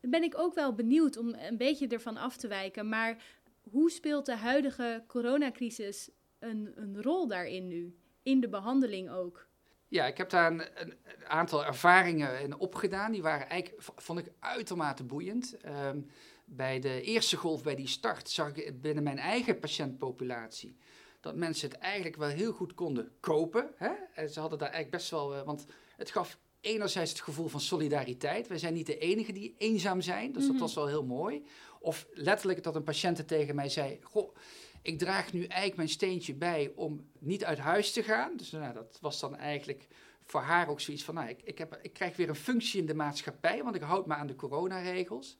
[0.00, 3.24] dan ben ik ook wel benieuwd om een beetje ervan af te wijken, maar
[3.70, 7.98] hoe speelt de huidige coronacrisis een, een rol daarin nu?
[8.22, 9.48] In de behandeling ook?
[9.88, 10.94] Ja, ik heb daar een, een,
[11.26, 13.12] aantal ervaringen in opgedaan.
[13.12, 15.56] Die waren eigenlijk, vond ik, uitermate boeiend.
[15.66, 16.06] Um,
[16.44, 20.76] bij de eerste golf, bij die start, zag ik binnen mijn eigen patiëntpopulatie
[21.20, 23.70] dat mensen het eigenlijk wel heel goed konden kopen.
[23.76, 23.92] Hè?
[24.14, 27.60] En ze hadden daar eigenlijk best wel, uh, want het gaf enerzijds het gevoel van
[27.60, 28.48] solidariteit.
[28.48, 30.60] Wij zijn niet de enigen die eenzaam zijn, dus dat mhm.
[30.60, 31.44] was wel heel mooi.
[31.80, 34.36] Of letterlijk dat een patiënt tegen mij zei: Goh,
[34.82, 38.36] ik draag nu eigenlijk mijn steentje bij om niet uit huis te gaan.
[38.36, 39.86] Dus nou, dat was dan eigenlijk
[40.24, 42.86] voor haar ook zoiets van: nou, ik, ik, heb, ik krijg weer een functie in
[42.86, 45.38] de maatschappij, want ik houd me aan de coronaregels.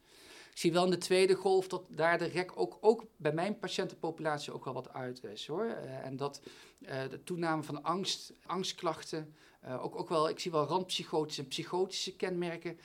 [0.56, 3.58] Ik zie wel in de tweede golf dat daar de rek ook, ook bij mijn
[3.58, 5.64] patiëntenpopulatie ook wel wat uit is hoor.
[5.64, 6.40] Uh, en dat
[6.80, 11.48] uh, de toename van angst, angstklachten, uh, ook, ook wel, ik zie wel randpsychotische en
[11.48, 12.78] psychotische kenmerken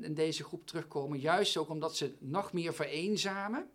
[0.00, 1.18] in, deze groep terugkomen.
[1.18, 3.70] Juist ook omdat ze nog meer vereenzamen.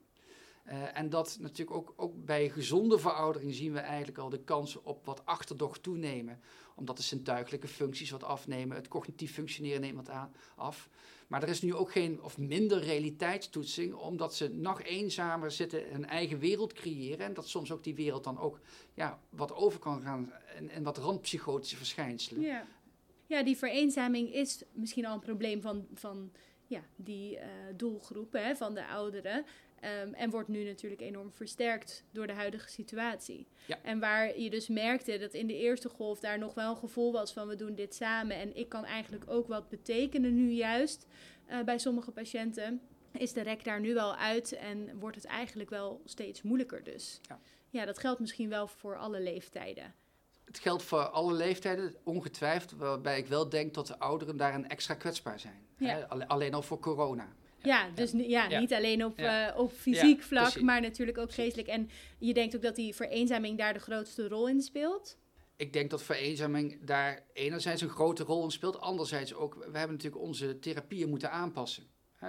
[0.94, 5.06] en dat natuurlijk ook, ook bij gezonde veroudering zien we eigenlijk al de kansen op
[5.06, 6.42] wat achterdocht toenemen.
[6.76, 10.90] Omdat de zintuigelijke functies wat afnemen, het cognitief functioneren neemt wat aan, af.
[11.28, 16.06] Maar er is nu ook geen of minder realiteitstoetsing, omdat ze nog eenzamer zitten, een
[16.06, 17.26] eigen wereld creëren.
[17.26, 18.60] En dat soms ook die wereld dan ook
[18.94, 22.42] ja, wat over kan gaan en, en wat randpsychotische verschijnselen.
[22.42, 22.66] Ja.
[23.28, 26.32] ja, die vereenzaming is misschien al een probleem van, van
[26.68, 27.42] ja, die uh,
[27.76, 29.46] doelgroepen, hè, van de ouderen.
[29.84, 33.48] Um, en wordt nu natuurlijk enorm versterkt door de huidige situatie.
[33.66, 33.80] Ja.
[33.82, 37.12] En waar je dus merkte dat in de eerste golf daar nog wel een gevoel
[37.12, 41.08] was van we doen dit samen en ik kan eigenlijk ook wat betekenen nu juist
[41.50, 45.70] uh, bij sommige patiënten, is de rek daar nu wel uit en wordt het eigenlijk
[45.70, 47.20] wel steeds moeilijker dus.
[47.22, 47.40] Ja.
[47.70, 49.94] Ja, dat geldt misschien wel voor alle leeftijden.
[50.46, 52.72] Het geldt voor alle leeftijden, ongetwijfeld.
[52.72, 55.68] Waarbij ik wel denk dat de ouderen daarin extra kwetsbaar zijn.
[55.78, 56.00] Ja.
[56.28, 57.36] Alleen al voor corona.
[57.64, 58.60] Ja, dus ja, Ja.
[58.60, 60.62] niet alleen op, eh, op fysiek vlak, precies.
[60.62, 61.68] maar natuurlijk ook geestelijk.
[61.68, 65.18] En je denkt ook dat die vereenzaming daar de grootste rol in speelt?
[65.56, 68.80] Ik denk dat vereenzaming daar enerzijds een grote rol in speelt.
[68.80, 71.84] Anderzijds ook, we hebben natuurlijk onze therapieën moeten aanpassen.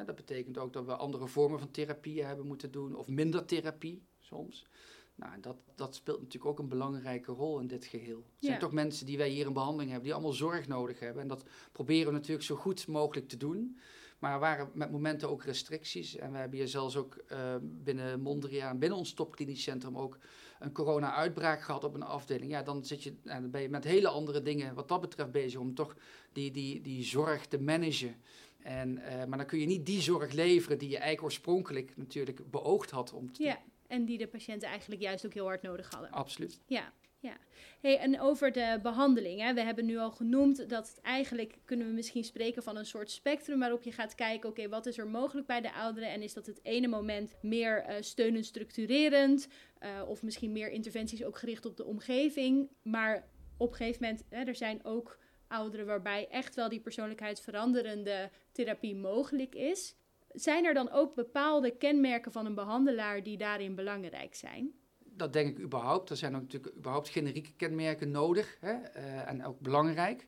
[0.07, 2.95] Dat betekent ook dat we andere vormen van therapieën hebben moeten doen.
[2.97, 4.67] Of minder therapie soms.
[5.15, 8.17] Nou, dat, dat speelt natuurlijk ook een belangrijke rol in dit geheel.
[8.17, 8.59] Het zijn Ja.
[8.59, 11.23] toch mensen die wij hier in behandeling hebben, die allemaal zorg nodig hebben.
[11.23, 13.79] En dat proberen we natuurlijk zo goed mogelijk te doen.
[14.19, 16.17] Maar er waren met momenten ook restricties.
[16.17, 20.19] En we hebben hier zelfs ook eh, binnen Mondriaan, binnen ons topklinisch centrum, ook
[20.59, 22.51] een corona-uitbraak gehad op een afdeling.
[22.51, 25.33] Ja, dan, zit je, en dan ben je met hele andere dingen wat dat betreft
[25.33, 25.97] bezig om toch
[26.33, 28.17] die, die, die zorg te managen.
[28.63, 32.51] En, eh, maar dan kun je niet die zorg leveren die je eigenlijk oorspronkelijk natuurlijk
[32.51, 35.91] beoogd had om te Ja, en die de patiënten eigenlijk juist ook heel hard nodig
[35.91, 36.11] hadden.
[36.11, 36.61] Absoluut.
[36.67, 36.93] Ja,
[37.25, 37.37] ja.
[37.81, 39.41] Hey, en over de behandeling.
[39.41, 39.55] Hè.
[39.55, 43.11] We hebben nu al genoemd dat het eigenlijk kunnen we misschien spreken van een soort
[43.11, 46.11] spectrum waarop je gaat kijken, oké, wat is er mogelijk bij de ouderen?
[46.11, 51.25] En is dat het ene moment meer eh, steunend structurerend eh, of misschien meer interventies
[51.25, 52.69] ook gericht op de omgeving.
[52.83, 58.31] Maar op een gegeven moment, hè, er zijn ook ouderen waarbij echt wel die persoonlijkheidsveranderende
[58.53, 59.97] therapie mogelijk is.
[60.29, 64.84] Zijn er dan ook bepaalde kenmerken van een behandelaar die daarin belangrijk zijn?
[65.17, 66.11] Dat denk ik überhaupt.
[66.11, 70.27] Er zijn ook natuurlijk überhaupt generieke kenmerken nodig hè, eh, en ook belangrijk.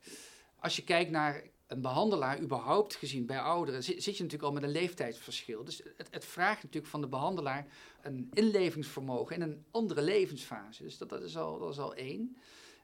[0.59, 4.63] Als je kijkt naar een behandelaar, überhaupt gezien bij ouderen, zit, je natuurlijk al met
[4.63, 5.65] een leeftijdsverschil.
[5.65, 7.67] Dus het, het vraagt natuurlijk van de behandelaar
[8.03, 10.83] een inlevingsvermogen in een andere levensfase.
[10.83, 12.37] Dus dat, dat, is, al, dat is al één.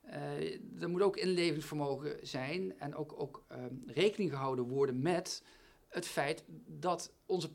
[0.02, 5.42] Eh, er moet ook inlevingsvermogen zijn en ook, ook ehm, rekening gehouden worden met
[5.92, 7.52] het feit dat onze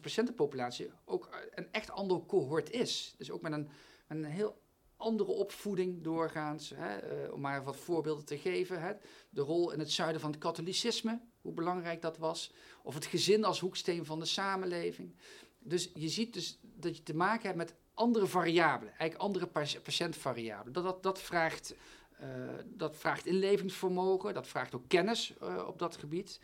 [0.00, 3.14] patiëntenpopulatie ook een echt ander cohort is.
[3.18, 3.68] Dus ook met een,
[4.08, 4.60] een heel
[4.96, 6.72] andere opvoeding doorgaans.
[6.74, 8.80] Hè, eh, om maar wat voorbeelden te geven.
[8.80, 8.92] Hè.
[9.30, 12.52] De rol in het zuiden van het katholicisme, hoe belangrijk dat was.
[12.82, 15.16] Of het gezin als hoeksteen van de samenleving.
[15.58, 19.80] Dus je ziet dus dat je te maken hebt met andere variabelen, eigenlijk andere pa-
[19.82, 20.82] patiëntvariabelen.
[20.82, 21.74] Dat, dat, vraagt,
[22.18, 22.28] eh,
[22.64, 26.40] dat vraagt inlevingsvermogen, dat vraagt ook kennis eh, op dat gebied.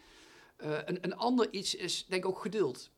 [0.58, 2.90] Eh, een, ander iets is denk ik ook geduld.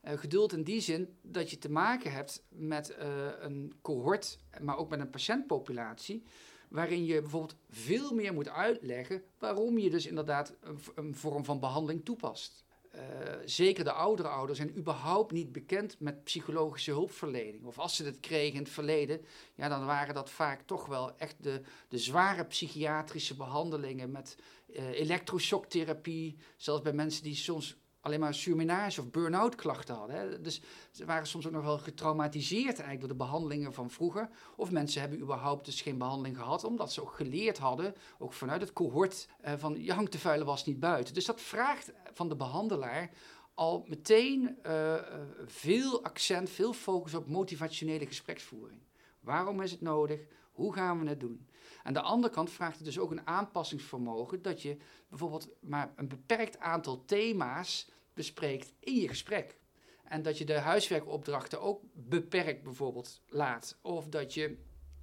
[0.00, 4.76] Eh, geduld in die zin dat je te maken hebt met eh, een cohort, maar
[4.76, 6.22] ook met een patiëntpopulatie,
[6.68, 11.60] waarin je bijvoorbeeld veel meer moet uitleggen waarom je dus inderdaad een, een vorm van
[11.60, 12.63] behandeling toepast.
[12.94, 13.00] Eh,
[13.44, 17.64] zeker de oudere ouders zijn überhaupt niet bekend met psychologische hulpverlening.
[17.64, 21.18] Of als ze het kregen in het verleden, ja, dan waren dat vaak toch wel
[21.18, 24.36] echt de, de zware psychiatrische behandelingen met
[24.74, 26.36] eh elektroshocktherapie.
[26.56, 30.16] Zelfs bij mensen die soms alleen maar surmenage of burn-out klachten hadden.
[30.16, 30.40] Hè.
[30.40, 34.28] Dus ze waren soms ook nog wel getraumatiseerd eigenlijk door de behandelingen van vroeger.
[34.56, 38.60] Of mensen hebben überhaupt dus geen behandeling gehad, omdat ze ook geleerd hadden, ook vanuit
[38.60, 41.14] het cohort, eh, van je hangt de vuile was niet buiten.
[41.14, 43.10] Dus dat vraagt van de behandelaar
[43.54, 45.02] al meteen eh, eh,
[45.46, 48.80] veel accent, veel focus op motivationele gespreksvoering.
[49.20, 50.20] Waarom is het nodig?
[50.52, 51.46] Hoe gaan we het doen?
[51.84, 54.76] Aan de andere kant vraagt het dus ook een aanpassingsvermogen dat je
[55.08, 59.58] bijvoorbeeld maar een beperkt aantal thema's bespreekt in je gesprek.
[60.04, 63.78] En dat je de huiswerkopdrachten ook beperkt bijvoorbeeld laat.
[63.80, 64.56] Of dat je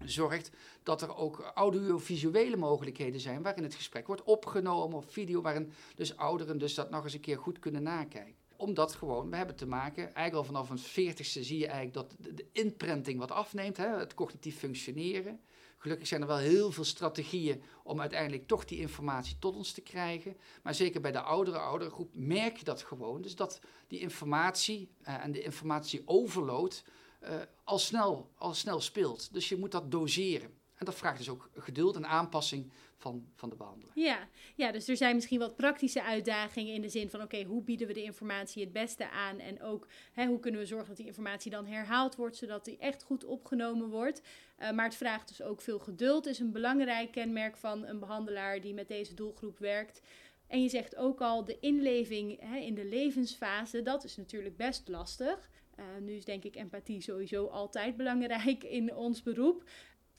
[0.06, 0.52] zorgt
[0.84, 6.18] dat er ook audiovisuele mogelijkheden zijn waarin het gesprek wordt opgenomen of video waarin dus
[6.18, 8.36] ouderen dus dat nog eens een keer goed kunnen nakijken.
[8.56, 12.16] Omdat gewoon, we hebben te maken, eigenlijk al vanaf een veertigste zie je eigenlijk dat
[12.20, 15.40] de, de inprenting wat afneemt, hè, het cognitief functioneren.
[15.82, 19.82] Gelukkig zijn er wel heel veel strategieën om uiteindelijk toch die informatie tot ons te
[19.82, 20.38] krijgen.
[20.64, 23.22] Maar zeker bij de oudere ouderengroep merk je dat gewoon.
[23.22, 26.84] Dus dat die informatie eh, en de informatieoverload
[27.20, 29.34] eh, al, snel, al snel speelt.
[29.34, 30.54] Dus je moet dat doseren.
[30.76, 33.92] En dat vraagt dus ook geduld en aanpassing van, van de behandelaar.
[33.96, 37.64] Ja, ja, dus er zijn misschien wat praktische uitdagingen in de zin van: oké, hoe
[37.64, 39.40] bieden we de informatie het beste aan?
[39.40, 42.78] En ook hè, hoe kunnen we zorgen dat die informatie dan herhaald wordt, zodat die
[42.78, 44.22] echt goed opgenomen wordt.
[44.60, 48.62] Uh, maar het vraagt dus ook veel geduld, is een belangrijk kenmerk van een behandelaar
[48.62, 50.02] die met deze doelgroep werkt.
[50.48, 54.88] En je zegt ook al, de inleving hè, in de levensfase, dat is natuurlijk best
[54.88, 55.50] lastig.
[55.80, 59.64] Uh, nu is denk ik empathie sowieso altijd belangrijk in ons beroep.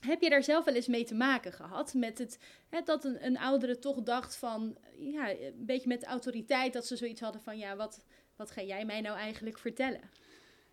[0.05, 1.93] Heb je daar zelf wel eens mee te maken gehad?
[1.93, 2.39] Met het,
[2.69, 6.95] hè, dat een, een oudere toch dacht van, ja, een beetje met autoriteit, dat ze
[6.95, 8.03] zoiets hadden van, ja, wat,
[8.35, 10.09] wat ga jij mij nou eigenlijk vertellen?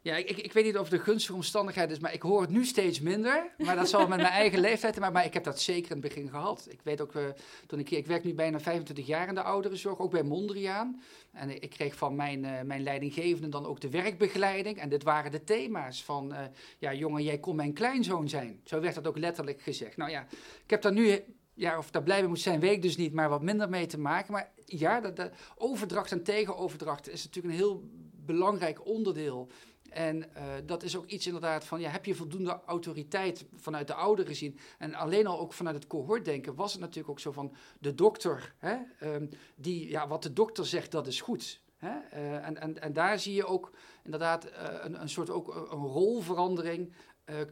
[0.02, 2.50] Ja, ik, ik weet niet of het een gunstige omstandigheid is, maar ik hoor het
[2.50, 3.54] nu steeds minder.
[3.58, 5.14] Maar dat zal met mijn eigen leeftijd te maken.
[5.14, 6.66] Maar ik heb dat zeker in het begin gehad.
[6.68, 7.22] Ik weet ook, uh,
[7.66, 11.02] toen ik, ik werk nu bijna 25 jaar in de ouderenzorg, ook bij Mondriaan.
[11.32, 14.78] En ik, ik kreeg van mijn, uh, mijn leidinggevende dan ook de werkbegeleiding.
[14.78, 16.38] En dit waren de thema's van, uh,
[16.78, 18.60] ja jongen, jij kon mijn kleinzoon zijn.
[18.64, 19.96] Zo werd dat ook letterlijk gezegd.
[19.96, 20.26] Nou ja,
[20.64, 21.22] ik heb daar nu
[21.54, 23.86] ja, of daar blij mee moet zijn, weet ik dus niet, maar wat minder mee
[23.86, 24.32] te maken.
[24.32, 27.82] Maar ja, de, de overdracht en tegenoverdracht is natuurlijk een heel
[28.24, 29.50] belangrijk onderdeel
[29.90, 33.94] en uh, dat is ook iets inderdaad van, ja, heb je voldoende autoriteit vanuit de
[33.94, 34.58] ouderen gezien?
[34.78, 38.54] En alleen al ook vanuit het cohortdenken was het natuurlijk ook zo van de dokter,
[38.58, 38.76] hè,
[39.14, 41.60] um, die, ja, wat de dokter zegt, dat is goed.
[41.76, 41.92] Hè?
[42.14, 43.72] Uh, en, en, en daar zie je ook
[44.04, 44.50] inderdaad uh,
[44.80, 46.92] een, een soort ook een rolverandering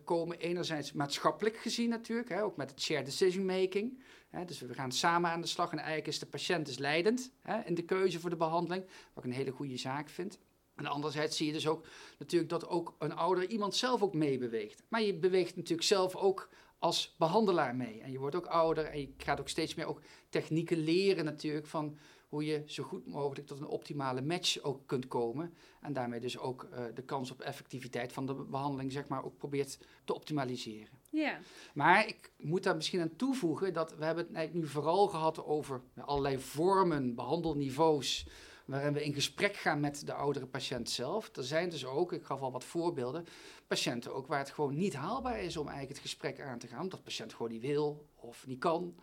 [0.04, 0.38] komen.
[0.38, 4.02] Enerzijds maatschappelijk gezien natuurlijk, hè, ook met het shared decision making.
[4.46, 7.60] Dus we gaan samen aan de slag en eigenlijk is de patiënt is leidend hè,
[7.64, 10.38] in de keuze voor de behandeling, wat ik een hele goede zaak vind.
[10.78, 11.86] En anderzijds zie je dus ook
[12.18, 14.82] natuurlijk dat ook een ouder iemand zelf ook meebeweegt.
[14.88, 18.00] Maar je beweegt natuurlijk zelf ook als behandelaar mee.
[18.00, 21.66] En je wordt ook ouder en je gaat ook steeds meer ook technieken leren natuurlijk
[21.66, 25.54] van hoe je zo goed mogelijk tot een optimale match ook kunt komen.
[25.80, 29.36] En daarmee dus ook uh, de kans op effectiviteit van de behandeling zeg maar ook
[29.36, 30.98] probeert te optimaliseren.
[31.10, 31.38] Ja.
[31.74, 35.44] Maar ik moet daar misschien aan toevoegen dat we hebben het eigenlijk nu vooral gehad
[35.44, 38.26] over allerlei vormen, behandelniveaus
[38.68, 41.36] waarin we in gesprek gaan met de oudere patiënt zelf.
[41.36, 43.26] Er zijn dus ook, ik gaf al wat voorbeelden,
[43.66, 46.82] patiënten ook waar het gewoon niet haalbaar is om eigenlijk het gesprek aan te gaan,
[46.82, 48.94] omdat de patiënt gewoon niet wil of niet kan.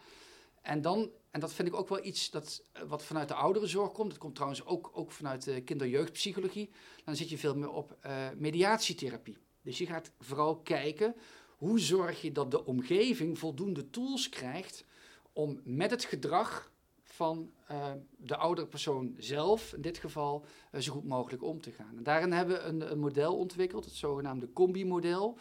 [0.62, 3.92] En dan, en dat vind ik ook wel iets dat, eh, wat vanuit de ouderenzorg
[3.92, 6.70] komt, dat komt trouwens ook, ook vanuit de kinderjeugdpsychologie,
[7.04, 9.38] dan zit je veel meer op uh, mediatietherapie.
[9.62, 11.16] Dus je gaat vooral kijken,
[11.58, 14.86] hoe zorg je dat de omgeving voldoende tools krijgt
[15.34, 16.72] om met het gedrag
[17.16, 21.72] van uh, de oudere persoon zelf, in dit geval, uh, zo goed mogelijk om te
[21.72, 21.98] gaan.
[21.98, 25.38] En daarin hebben we een, een model ontwikkeld, het zogenaamde combi-model,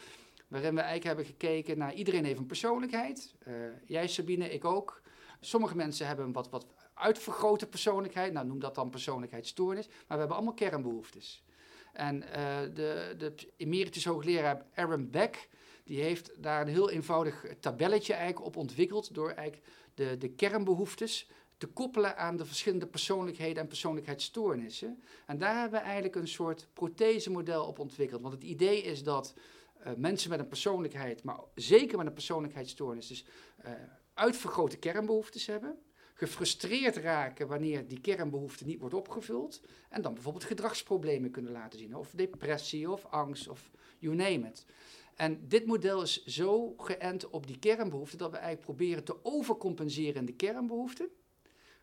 [0.49, 3.35] waarin we eigenlijk hebben gekeken naar iedereen heeft een persoonlijkheid.
[3.49, 3.55] Uh,
[3.87, 5.03] jij Sabine, ik ook.
[5.41, 10.17] Sommige mensen hebben een wat, wat uitvergrote persoonlijkheid, nou noem dat dan persoonlijkheidsstoornis, maar we
[10.17, 11.45] hebben allemaal kernbehoeftes.
[11.93, 12.21] En
[12.75, 15.49] de, de emeritus hoogleraar Aaron Beck,
[15.85, 21.29] die heeft daar een heel eenvoudig tabelletje eigenlijk op ontwikkeld door eigenlijk de, de kernbehoeftes
[21.57, 25.03] te koppelen aan de verschillende persoonlijkheden en persoonlijkheidsstoornissen.
[25.27, 28.23] En daar hebben we eigenlijk een soort prothesemodel op ontwikkeld.
[28.23, 29.35] Want het idee is dat
[29.87, 33.25] uh, mensen met een persoonlijkheid, maar zeker met een persoonlijkheidsstoornis, dus
[33.65, 33.71] uh,
[34.15, 35.79] uitvergrote kernbehoeftes hebben.
[36.15, 39.61] Gefrustreerd raken wanneer die kernbehoefte niet wordt opgevuld.
[39.89, 41.97] En dan bijvoorbeeld gedragsproblemen kunnen laten zien.
[41.97, 44.65] Of depressie of angst of you name it.
[45.15, 50.15] En dit model is zo geënt op die kernbehoeften dat we eigenlijk proberen te overcompenseren
[50.15, 51.09] in de kernbehoeften.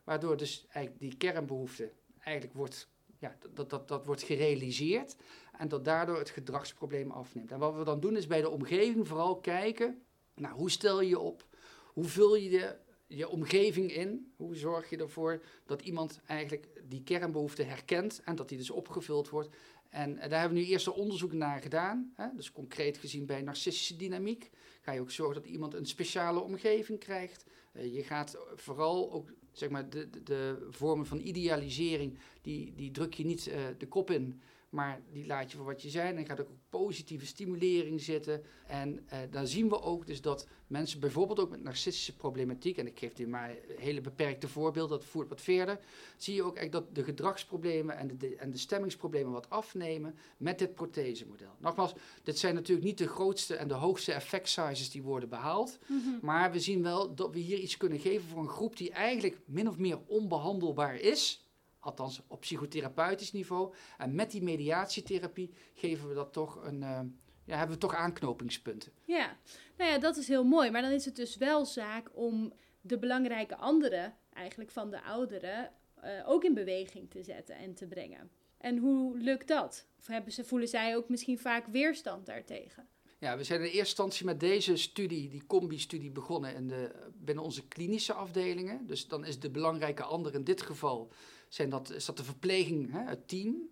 [0.04, 5.16] Waardoor dus eigenlijk die kernbehoefte eigenlijk wordt, ja, dat, dat, dat wordt gerealiseerd.
[5.58, 7.52] En dat daardoor het gedragsprobleem afneemt.
[7.52, 10.02] En wat we dan doen is bij de omgeving vooral kijken,
[10.36, 11.46] nou, hoe stel je je op?
[11.94, 12.76] Hoe vul je de,
[13.08, 14.34] je omgeving in?
[14.36, 19.30] Hoe zorg je ervoor dat iemand eigenlijk die kernbehoefte herkent en dat die dus opgevuld
[19.30, 19.50] wordt?
[19.90, 22.14] En daar hebben we nu eerst onderzoek naar gedaan.
[22.16, 22.28] Hè?
[22.36, 24.50] Dus concreet gezien bij narcistische dynamiek
[24.82, 27.46] ga je ook zorgen dat iemand een speciale omgeving krijgt.
[27.74, 32.92] Uh, je gaat vooral ook zeg maar, de, de, de, vormen van idealisering, die, die
[32.92, 34.42] druk je niet uh, de kop in,
[34.72, 36.18] maar die laat je voor wat je zijn.
[36.18, 38.44] En gaat ook positieve stimulering zitten.
[38.68, 42.88] En uh, dan zien we ook dus dat mensen bijvoorbeeld ook met narcistische problematiek, en
[42.88, 45.80] ik geef hier maar hele beperkte voorbeelden, dat voert wat verder,
[46.18, 50.16] zie je ook echt dat de gedragsproblemen en de, de, en de stemmingsproblemen wat afnemen
[50.38, 51.56] met dit prothesemodel.
[51.58, 55.80] Nogmaals, dit zijn natuurlijk niet de grootste en de hoogste effect sizes die worden behaald,
[55.88, 56.20] mm -hmm.
[56.22, 59.40] maar we zien wel dat we hier iets kunnen geven voor een groep die eigenlijk
[59.46, 61.41] min of meer onbehandelbaar is.
[61.82, 63.74] Althans op psychotherapeutisch niveau.
[63.98, 67.00] En met die mediatietherapie geven we dat toch een, uh,
[67.46, 68.92] ja, hebben we toch aanknopingspunten.
[69.06, 69.38] Ja,
[69.78, 70.72] nou ja, dat is heel mooi.
[70.72, 75.72] Maar dan is het dus wel zaak om de belangrijke anderen, eigenlijk van de ouderen,
[76.04, 78.32] uh, ook in beweging te zetten en te brengen.
[78.58, 79.88] En hoe lukt dat?
[80.00, 82.88] Of hebben ze, voelen zij ook misschien vaak weerstand daartegen?
[83.20, 87.44] Ja, we zijn in eerste instantie met deze studie, die combi-studie, begonnen in de, binnen
[87.44, 88.88] onze klinische afdelingen.
[88.88, 91.12] Dus dan is de belangrijke ander in dit geval
[91.54, 93.70] zijn dat, is dat de verpleging, hè, het team.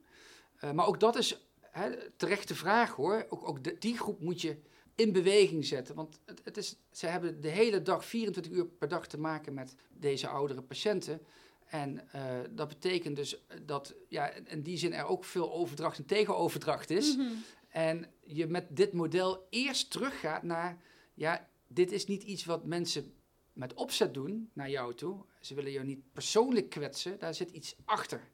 [0.63, 3.25] Uh, maar ook dat is hè, terechte vraag hoor.
[3.29, 4.58] Ook, ook de, die groep moet je
[4.95, 5.95] in beweging zetten.
[5.95, 9.54] Want het, het is, ze hebben de hele dag, 24 uur per dag te maken
[9.54, 11.21] met deze oudere patiënten.
[11.65, 16.06] En uh, dat betekent dus dat ja, in die zin er ook veel overdracht en
[16.06, 17.15] tegenoverdracht is.
[17.15, 17.43] Mm -hmm.
[17.69, 20.81] En je met dit model eerst teruggaat naar,
[21.13, 23.13] ja, dit is niet iets wat mensen
[23.54, 25.25] met opzet doen naar jou toe.
[25.40, 28.31] Ze willen jou niet persoonlijk kwetsen, daar zit iets achter.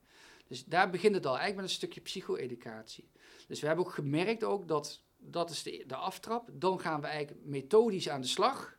[0.48, 3.10] Dus daar begint het al, eigenlijk met een stukje psycho-educatie.
[3.48, 6.50] Dus we hebben ook gemerkt ook dat, dat is de, de aftrap.
[6.54, 8.78] Dan gaan we eigenlijk methodisch aan de slag.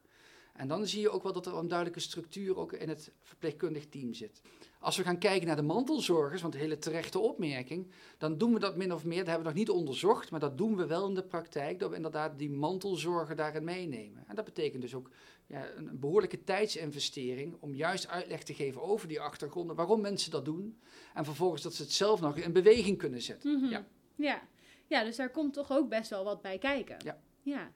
[0.52, 3.88] En dan zie je ook wel dat er een duidelijke structuur ook in het verpleegkundig
[3.88, 4.40] team zit.
[4.86, 8.58] Als we gaan kijken naar de mantelzorgers, want een hele terechte opmerking, dan doen we
[8.58, 11.08] dat min of meer, dat hebben we nog niet onderzocht, maar dat doen we wel
[11.08, 14.24] in de praktijk, dat we inderdaad die mantelzorger daarin meenemen.
[14.26, 15.10] En dat betekent dus ook
[15.46, 20.44] ja, een behoorlijke tijdsinvestering om juist uitleg te geven over die achtergronden, waarom mensen dat
[20.44, 20.80] doen,
[21.14, 23.60] en vervolgens dat ze het zelf nog in beweging kunnen zetten.
[23.60, 23.70] Mhm.
[23.70, 23.86] ja.
[24.16, 24.42] ja.
[24.86, 26.96] Ja, dus daar komt toch ook best wel wat bij kijken.
[27.04, 27.20] Ja.
[27.42, 27.72] ja.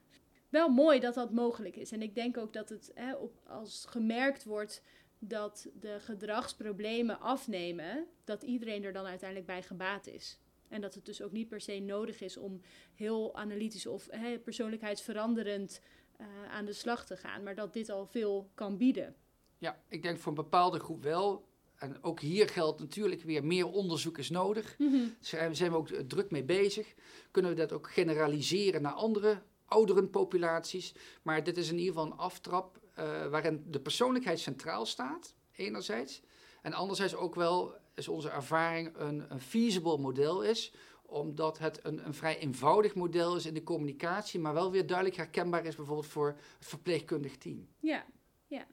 [0.49, 1.91] Wel mooi dat dat mogelijk is.
[1.91, 4.81] En ik denk ook dat het hè, op, als gemerkt wordt
[5.23, 10.39] dat de gedragsproblemen afnemen, dat iedereen er dan uiteindelijk bij gebaat is.
[10.67, 12.61] En dat het dus ook niet per se nodig is om
[12.93, 15.81] heel analytisch of hè, persoonlijkheidsveranderend
[16.21, 19.15] uh, aan de slag te gaan, maar dat dit al veel kan bieden.
[19.57, 21.49] Ja, ik denk voor een bepaalde groep wel.
[21.75, 24.75] En ook hier geldt natuurlijk weer meer onderzoek is nodig.
[24.77, 25.07] Mhm.
[25.31, 26.93] Daar zijn we ook druk mee bezig.
[27.31, 30.93] Kunnen we dat ook generaliseren naar andere ouderenpopulaties?
[31.21, 36.21] Maar dit is in ieder geval een aftrap uh, waarin de persoonlijkheid centraal staat, enerzijds.
[36.61, 40.73] En anderzijds ook wel, is onze ervaring, een, een feasible model is
[41.11, 45.17] omdat het een, een, vrij eenvoudig model is in de communicatie, maar wel weer duidelijk
[45.17, 46.27] herkenbaar is bijvoorbeeld voor
[46.57, 47.67] het verpleegkundig team.
[47.79, 48.05] Ja,
[48.47, 48.65] ja.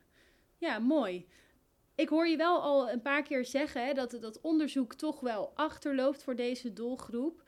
[0.57, 1.27] ja mooi.
[1.95, 6.23] Ik hoor je wel al een paar keer zeggen dat dat onderzoek toch wel achterloopt
[6.23, 7.43] voor deze doelgroep.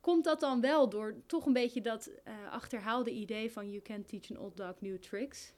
[0.00, 4.04] Komt dat dan wel door toch een beetje dat uh, achterhaalde idee van you can
[4.04, 5.52] teach an old dog new tricks?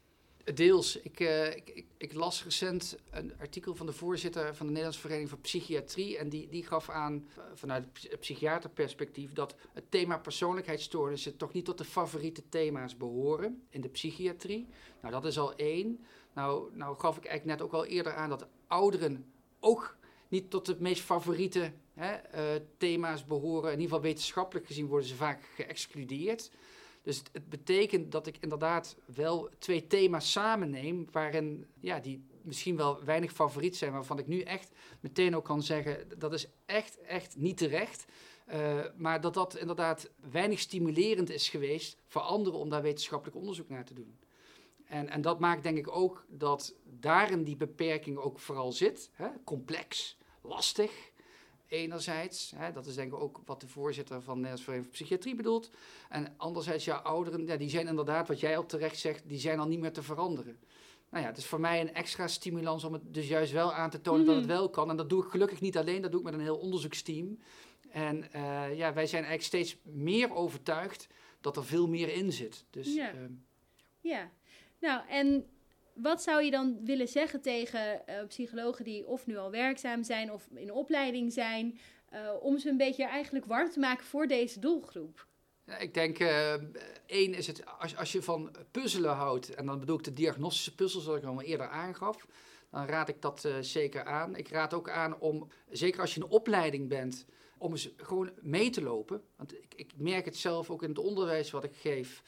[0.53, 0.99] Deels.
[1.01, 5.01] Ik, uh, ik, ik, ik, las recent een artikel van de voorzitter van de Nederlandse
[5.01, 6.17] Vereniging voor Psychiatrie.
[6.17, 11.65] En die, die gaf aan, uh, vanuit het psychiaterperspectief, dat het thema persoonlijkheidsstoornissen toch niet
[11.65, 14.67] tot de favoriete thema's behoren in de psychiatrie.
[15.01, 16.05] Nou, dat is al één.
[16.33, 20.65] Nou, nou gaf ik eigenlijk net ook al eerder aan dat ouderen ook niet tot
[20.65, 23.71] de meest favoriete hè, uh, thema's behoren.
[23.71, 26.51] In ieder geval wetenschappelijk gezien worden ze vaak geëxcludeerd.
[27.07, 33.03] Dus het, betekent dat ik inderdaad wel twee thema's samenneem, waarin ja, die misschien wel
[33.03, 37.35] weinig favoriet zijn, waarvan ik nu echt meteen ook kan zeggen, dat is echt, echt
[37.37, 38.05] niet terecht.
[38.53, 43.69] Uh, maar dat dat inderdaad weinig stimulerend is geweest voor anderen om daar wetenschappelijk onderzoek
[43.69, 44.19] naar te doen.
[44.85, 49.09] En, en dat maakt denk ik ook dat daarin die beperking ook vooral zit.
[49.13, 49.27] Hè?
[49.43, 50.91] Complex, lastig
[51.67, 52.53] enerzijds.
[52.55, 55.69] Hè, dat is denk ik ook wat de voorzitter van de Vereniging Psychiatrie bedoelt.
[56.09, 59.59] En anderzijds, ja, ouderen, ja, die zijn inderdaad, wat jij al terecht zegt, die zijn
[59.59, 60.59] al niet meer te veranderen.
[61.09, 63.89] Nou ja, het is voor mij een extra stimulans om het dus juist wel aan
[63.89, 64.89] te tonen dat het wel kan.
[64.89, 67.39] En dat doe ik gelukkig niet alleen, dat doe ik met een heel onderzoeksteam.
[67.89, 71.07] En uh, ja, wij zijn eigenlijk steeds meer overtuigd
[71.41, 72.65] dat er veel meer in zit.
[72.69, 73.13] Dus, ja.
[73.13, 73.19] Uh,
[73.99, 74.31] ja,
[74.79, 75.45] nou en
[76.01, 80.31] wat zou je dan willen zeggen tegen uh, psychologen die of nu al werkzaam zijn
[80.31, 81.79] of in opleiding zijn,
[82.13, 85.25] uh, om ze een beetje eigenlijk warm te maken voor deze doelgroep?
[85.79, 86.53] Ik denk, uh,
[87.05, 90.75] één is het, als, als je van puzzelen houdt, en dan bedoel ik de diagnostische
[90.75, 92.25] puzzels, zoals ik al eerder aangaf,
[92.69, 94.35] dan raad ik dat zeker aan.
[94.35, 97.25] Ik raad ook aan om, zeker als je in een opleiding bent,
[97.57, 99.21] om eens gewoon mee te lopen.
[99.35, 102.23] Want ik, ik merk het zelf ook in het onderwijs wat ik geef,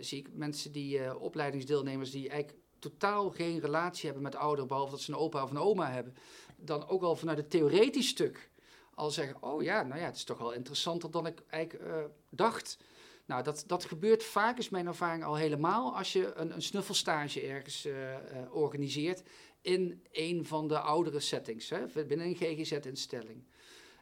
[0.00, 5.00] zie ik mensen die, opleidingsdeelnemers, die eigenlijk totaal geen relatie hebben met ouderen, behalve dat
[5.00, 6.14] ze een opa of een oma hebben,
[6.56, 8.50] dan ook al vanuit het theoretisch stuk
[8.94, 11.96] al zeggen, oh ja, nou ja, het is toch wel interessanter dan ik eigenlijk uh,
[12.30, 12.78] dacht.
[13.26, 17.40] Nou, dat, dat gebeurt vaak, is mijn ervaring al helemaal, als je een, een snuffelstage
[17.40, 18.18] ergens uh, uh,
[18.50, 19.22] organiseert
[19.60, 23.44] in een van de oudere settings, hè, binnen een GGZ-instelling.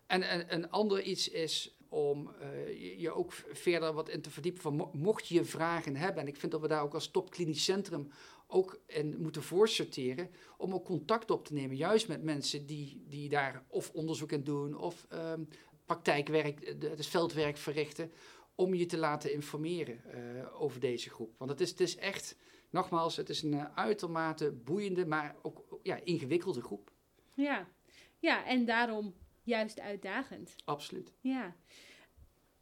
[0.07, 4.63] En, en een ander iets is om uh, je ook verder wat in te verdiepen
[4.63, 8.11] van mocht je vragen hebben, en ik vind dat we daar ook als topklinisch centrum
[8.47, 13.29] ook in moeten voorsorteren, om ook contact op te nemen, juist met mensen die, die
[13.29, 15.49] daar of onderzoek in doen of um,
[15.87, 18.13] praktijkwerk, het is veldwerk verrichten,
[18.55, 21.35] om je te laten informeren uh, over deze groep.
[21.39, 22.37] Want het is, het is echt,
[22.71, 26.91] nogmaals, het is een uitermate boeiende, maar ook ja, ingewikkelde groep.
[27.35, 27.69] Ja.
[28.19, 30.55] ja, en daarom juist uitdagend.
[30.65, 31.13] Absoluut.
[31.21, 31.55] Ja.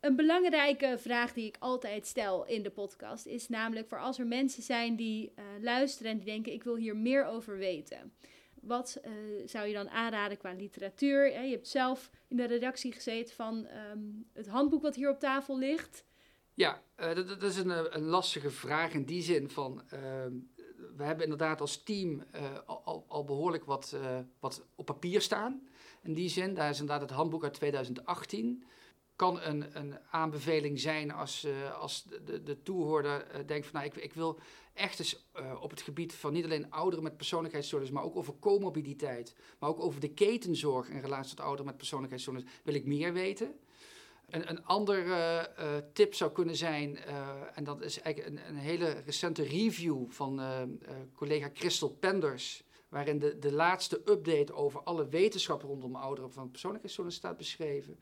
[0.01, 4.27] Een belangrijke vraag die ik altijd stel in de podcast is namelijk voor als er
[4.27, 8.13] mensen zijn die uh, luisteren en die denken ik wil hier meer over weten.
[8.61, 9.13] Wat uh,
[9.47, 11.33] zou je dan aanraden qua literatuur?
[11.33, 15.19] Ja, je hebt zelf in de redactie gezeten van um, het handboek wat hier op
[15.19, 16.05] tafel ligt.
[16.55, 19.83] Ja, uh, dat, dat, is een, een, lastige vraag in die zin van
[20.97, 22.25] we hebben inderdaad als team
[22.67, 23.97] al, al, behoorlijk wat,
[24.39, 25.69] wat op papier staan.
[26.03, 28.65] In die zin, daar is inderdaad het handboek uit 2018
[29.21, 31.47] kan een, een aanbeveling zijn als,
[31.79, 34.39] als de, de, de toehoorder denkt van nou, ik, ik wil
[34.75, 35.29] echt eens
[35.61, 39.81] op het gebied van niet alleen ouderen met persoonlijkheidsstoornis, maar ook over comorbiditeit, maar ook
[39.81, 43.55] over de ketenzorg in relatie tot ouderen met persoonlijkheidsstoornis, wil ik meer weten.
[44.29, 45.51] Een, een andere
[45.93, 46.99] tip zou kunnen zijn,
[47.55, 50.41] en dat is eigenlijk een, een hele recente review van
[51.15, 57.15] collega Christel Penders, waarin de, de laatste update over alle wetenschap rondom ouderen van persoonlijkheidsstoornis
[57.15, 57.99] staat beschreven.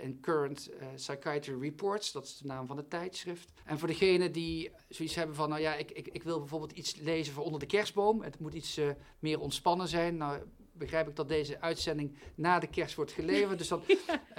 [0.00, 3.52] in Current Psychiatry Reports, dat is de naam van het tijdschrift.
[3.64, 6.96] En voor degenen die zoiets hebben van, nou ja, ik, ik, ik wil bijvoorbeeld iets
[6.96, 8.80] lezen voor onder de kerstboom, het moet iets
[9.18, 10.16] meer ontspannen zijn.
[10.16, 10.42] Nou,
[10.78, 13.58] begrijp ik dat deze uitzending na de kerst wordt geleverd.
[13.58, 13.82] Dus dan,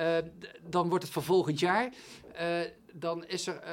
[0.69, 1.93] dan wordt het voor volgend jaar.
[2.93, 3.63] Dan is er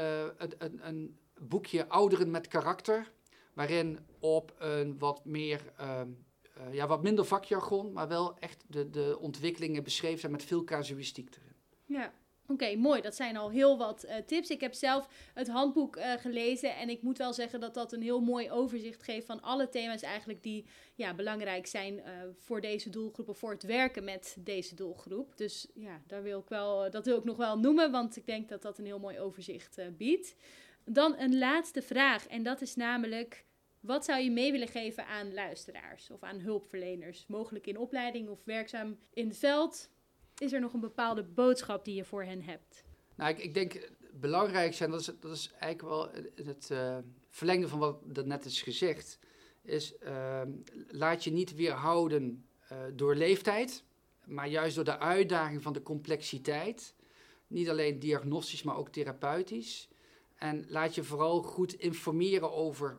[0.58, 3.12] een, een, boekje Ouderen met karakter.
[3.54, 5.72] Waarin op een wat meer.
[5.76, 6.08] Ehm,
[6.70, 11.28] ja, wat minder vakjargon, maar wel echt de, de ontwikkelingen beschreven zijn met veel casuïstiek
[11.36, 11.54] erin.
[11.86, 12.12] Ja.
[12.48, 13.00] Oké, mooi.
[13.00, 14.50] Dat zijn al heel wat uh, tips.
[14.50, 18.02] Ik heb zelf het handboek uh, gelezen en ik moet wel zeggen dat dat een
[18.02, 22.02] heel mooi overzicht geeft van alle thema's eigenlijk die ja, belangrijk zijn
[22.38, 25.36] voor deze doelgroep of voor het werken met deze doelgroep.
[25.36, 28.48] Dus ja, daar wil ik wel, dat wil ik nog wel noemen, want ik denk
[28.48, 30.36] dat dat een heel mooi overzicht biedt.
[30.84, 33.44] Dan een laatste vraag en dat is namelijk,
[33.80, 37.26] wat zou je mee willen geven aan luisteraars of aan hulpverleners?
[37.26, 39.90] Mogelijk in opleiding of werkzaam in het veld?
[40.38, 42.84] Is er nog een bepaalde boodschap die je voor hen hebt?
[43.14, 46.10] Nou, ik, ik denk belangrijk zijn, dat is, dat is eigenlijk wel
[46.46, 46.98] het uh,
[47.30, 49.18] verlengde van wat er net is gezegd,
[49.62, 50.42] is uh,
[50.88, 53.84] laat je niet weerhouden uh, door leeftijd,
[54.24, 56.94] maar juist door de uitdaging van de complexiteit.
[57.46, 59.88] Niet alleen diagnostisch, maar ook therapeutisch.
[60.34, 62.98] En laat je vooral goed informeren over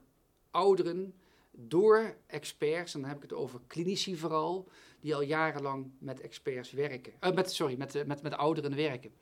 [0.52, 1.14] ouderen
[1.52, 4.70] door experts, en dan heb ik het over klinici vooral,
[5.00, 7.14] die al jarenlang met experts werken.
[7.22, 9.14] Uh, met, sorry, met, met, met ouderen werken.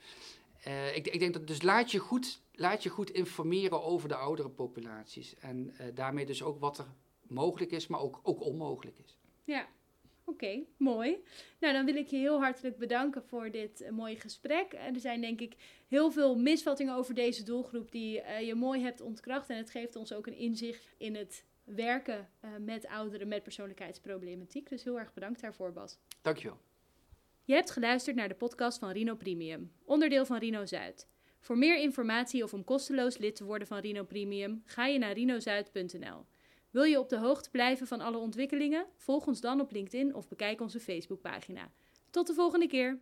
[0.67, 4.15] Uh, ik, ik, denk dat dus laat je, goed, laat je goed informeren over de
[4.15, 5.35] oudere populaties.
[5.39, 6.87] En daarmee dus ook wat er
[7.21, 9.17] mogelijk is, maar ook, ook onmogelijk is.
[9.43, 9.67] Ja,
[10.25, 11.23] Oké, okay, mooi.
[11.59, 14.73] Nou, dan wil ik je heel hartelijk bedanken voor dit uh, mooie gesprek.
[14.73, 15.55] er zijn denk ik
[15.87, 19.49] heel veel misvattingen over deze doelgroep die uh, je mooi hebt ontkracht.
[19.49, 24.69] En het geeft ons ook een inzicht in het werken uh, met ouderen met persoonlijkheidsproblematiek.
[24.69, 25.99] Dus heel erg bedankt daarvoor, Bas.
[26.21, 26.59] Dankjewel.
[27.45, 31.07] Je hebt geluisterd naar de podcast van Rino Premium, onderdeel van Rino Zuid.
[31.39, 35.13] Voor meer informatie of om kosteloos lid te worden van Rino Premium, ga je naar
[35.13, 36.25] rinozuid.nl.
[36.73, 38.85] Wil je op de hoogte blijven van alle ontwikkelingen?
[38.97, 41.71] Volg ons dan op LinkedIn of bekijk onze Facebookpagina.
[42.09, 42.99] Tot de volgende keer!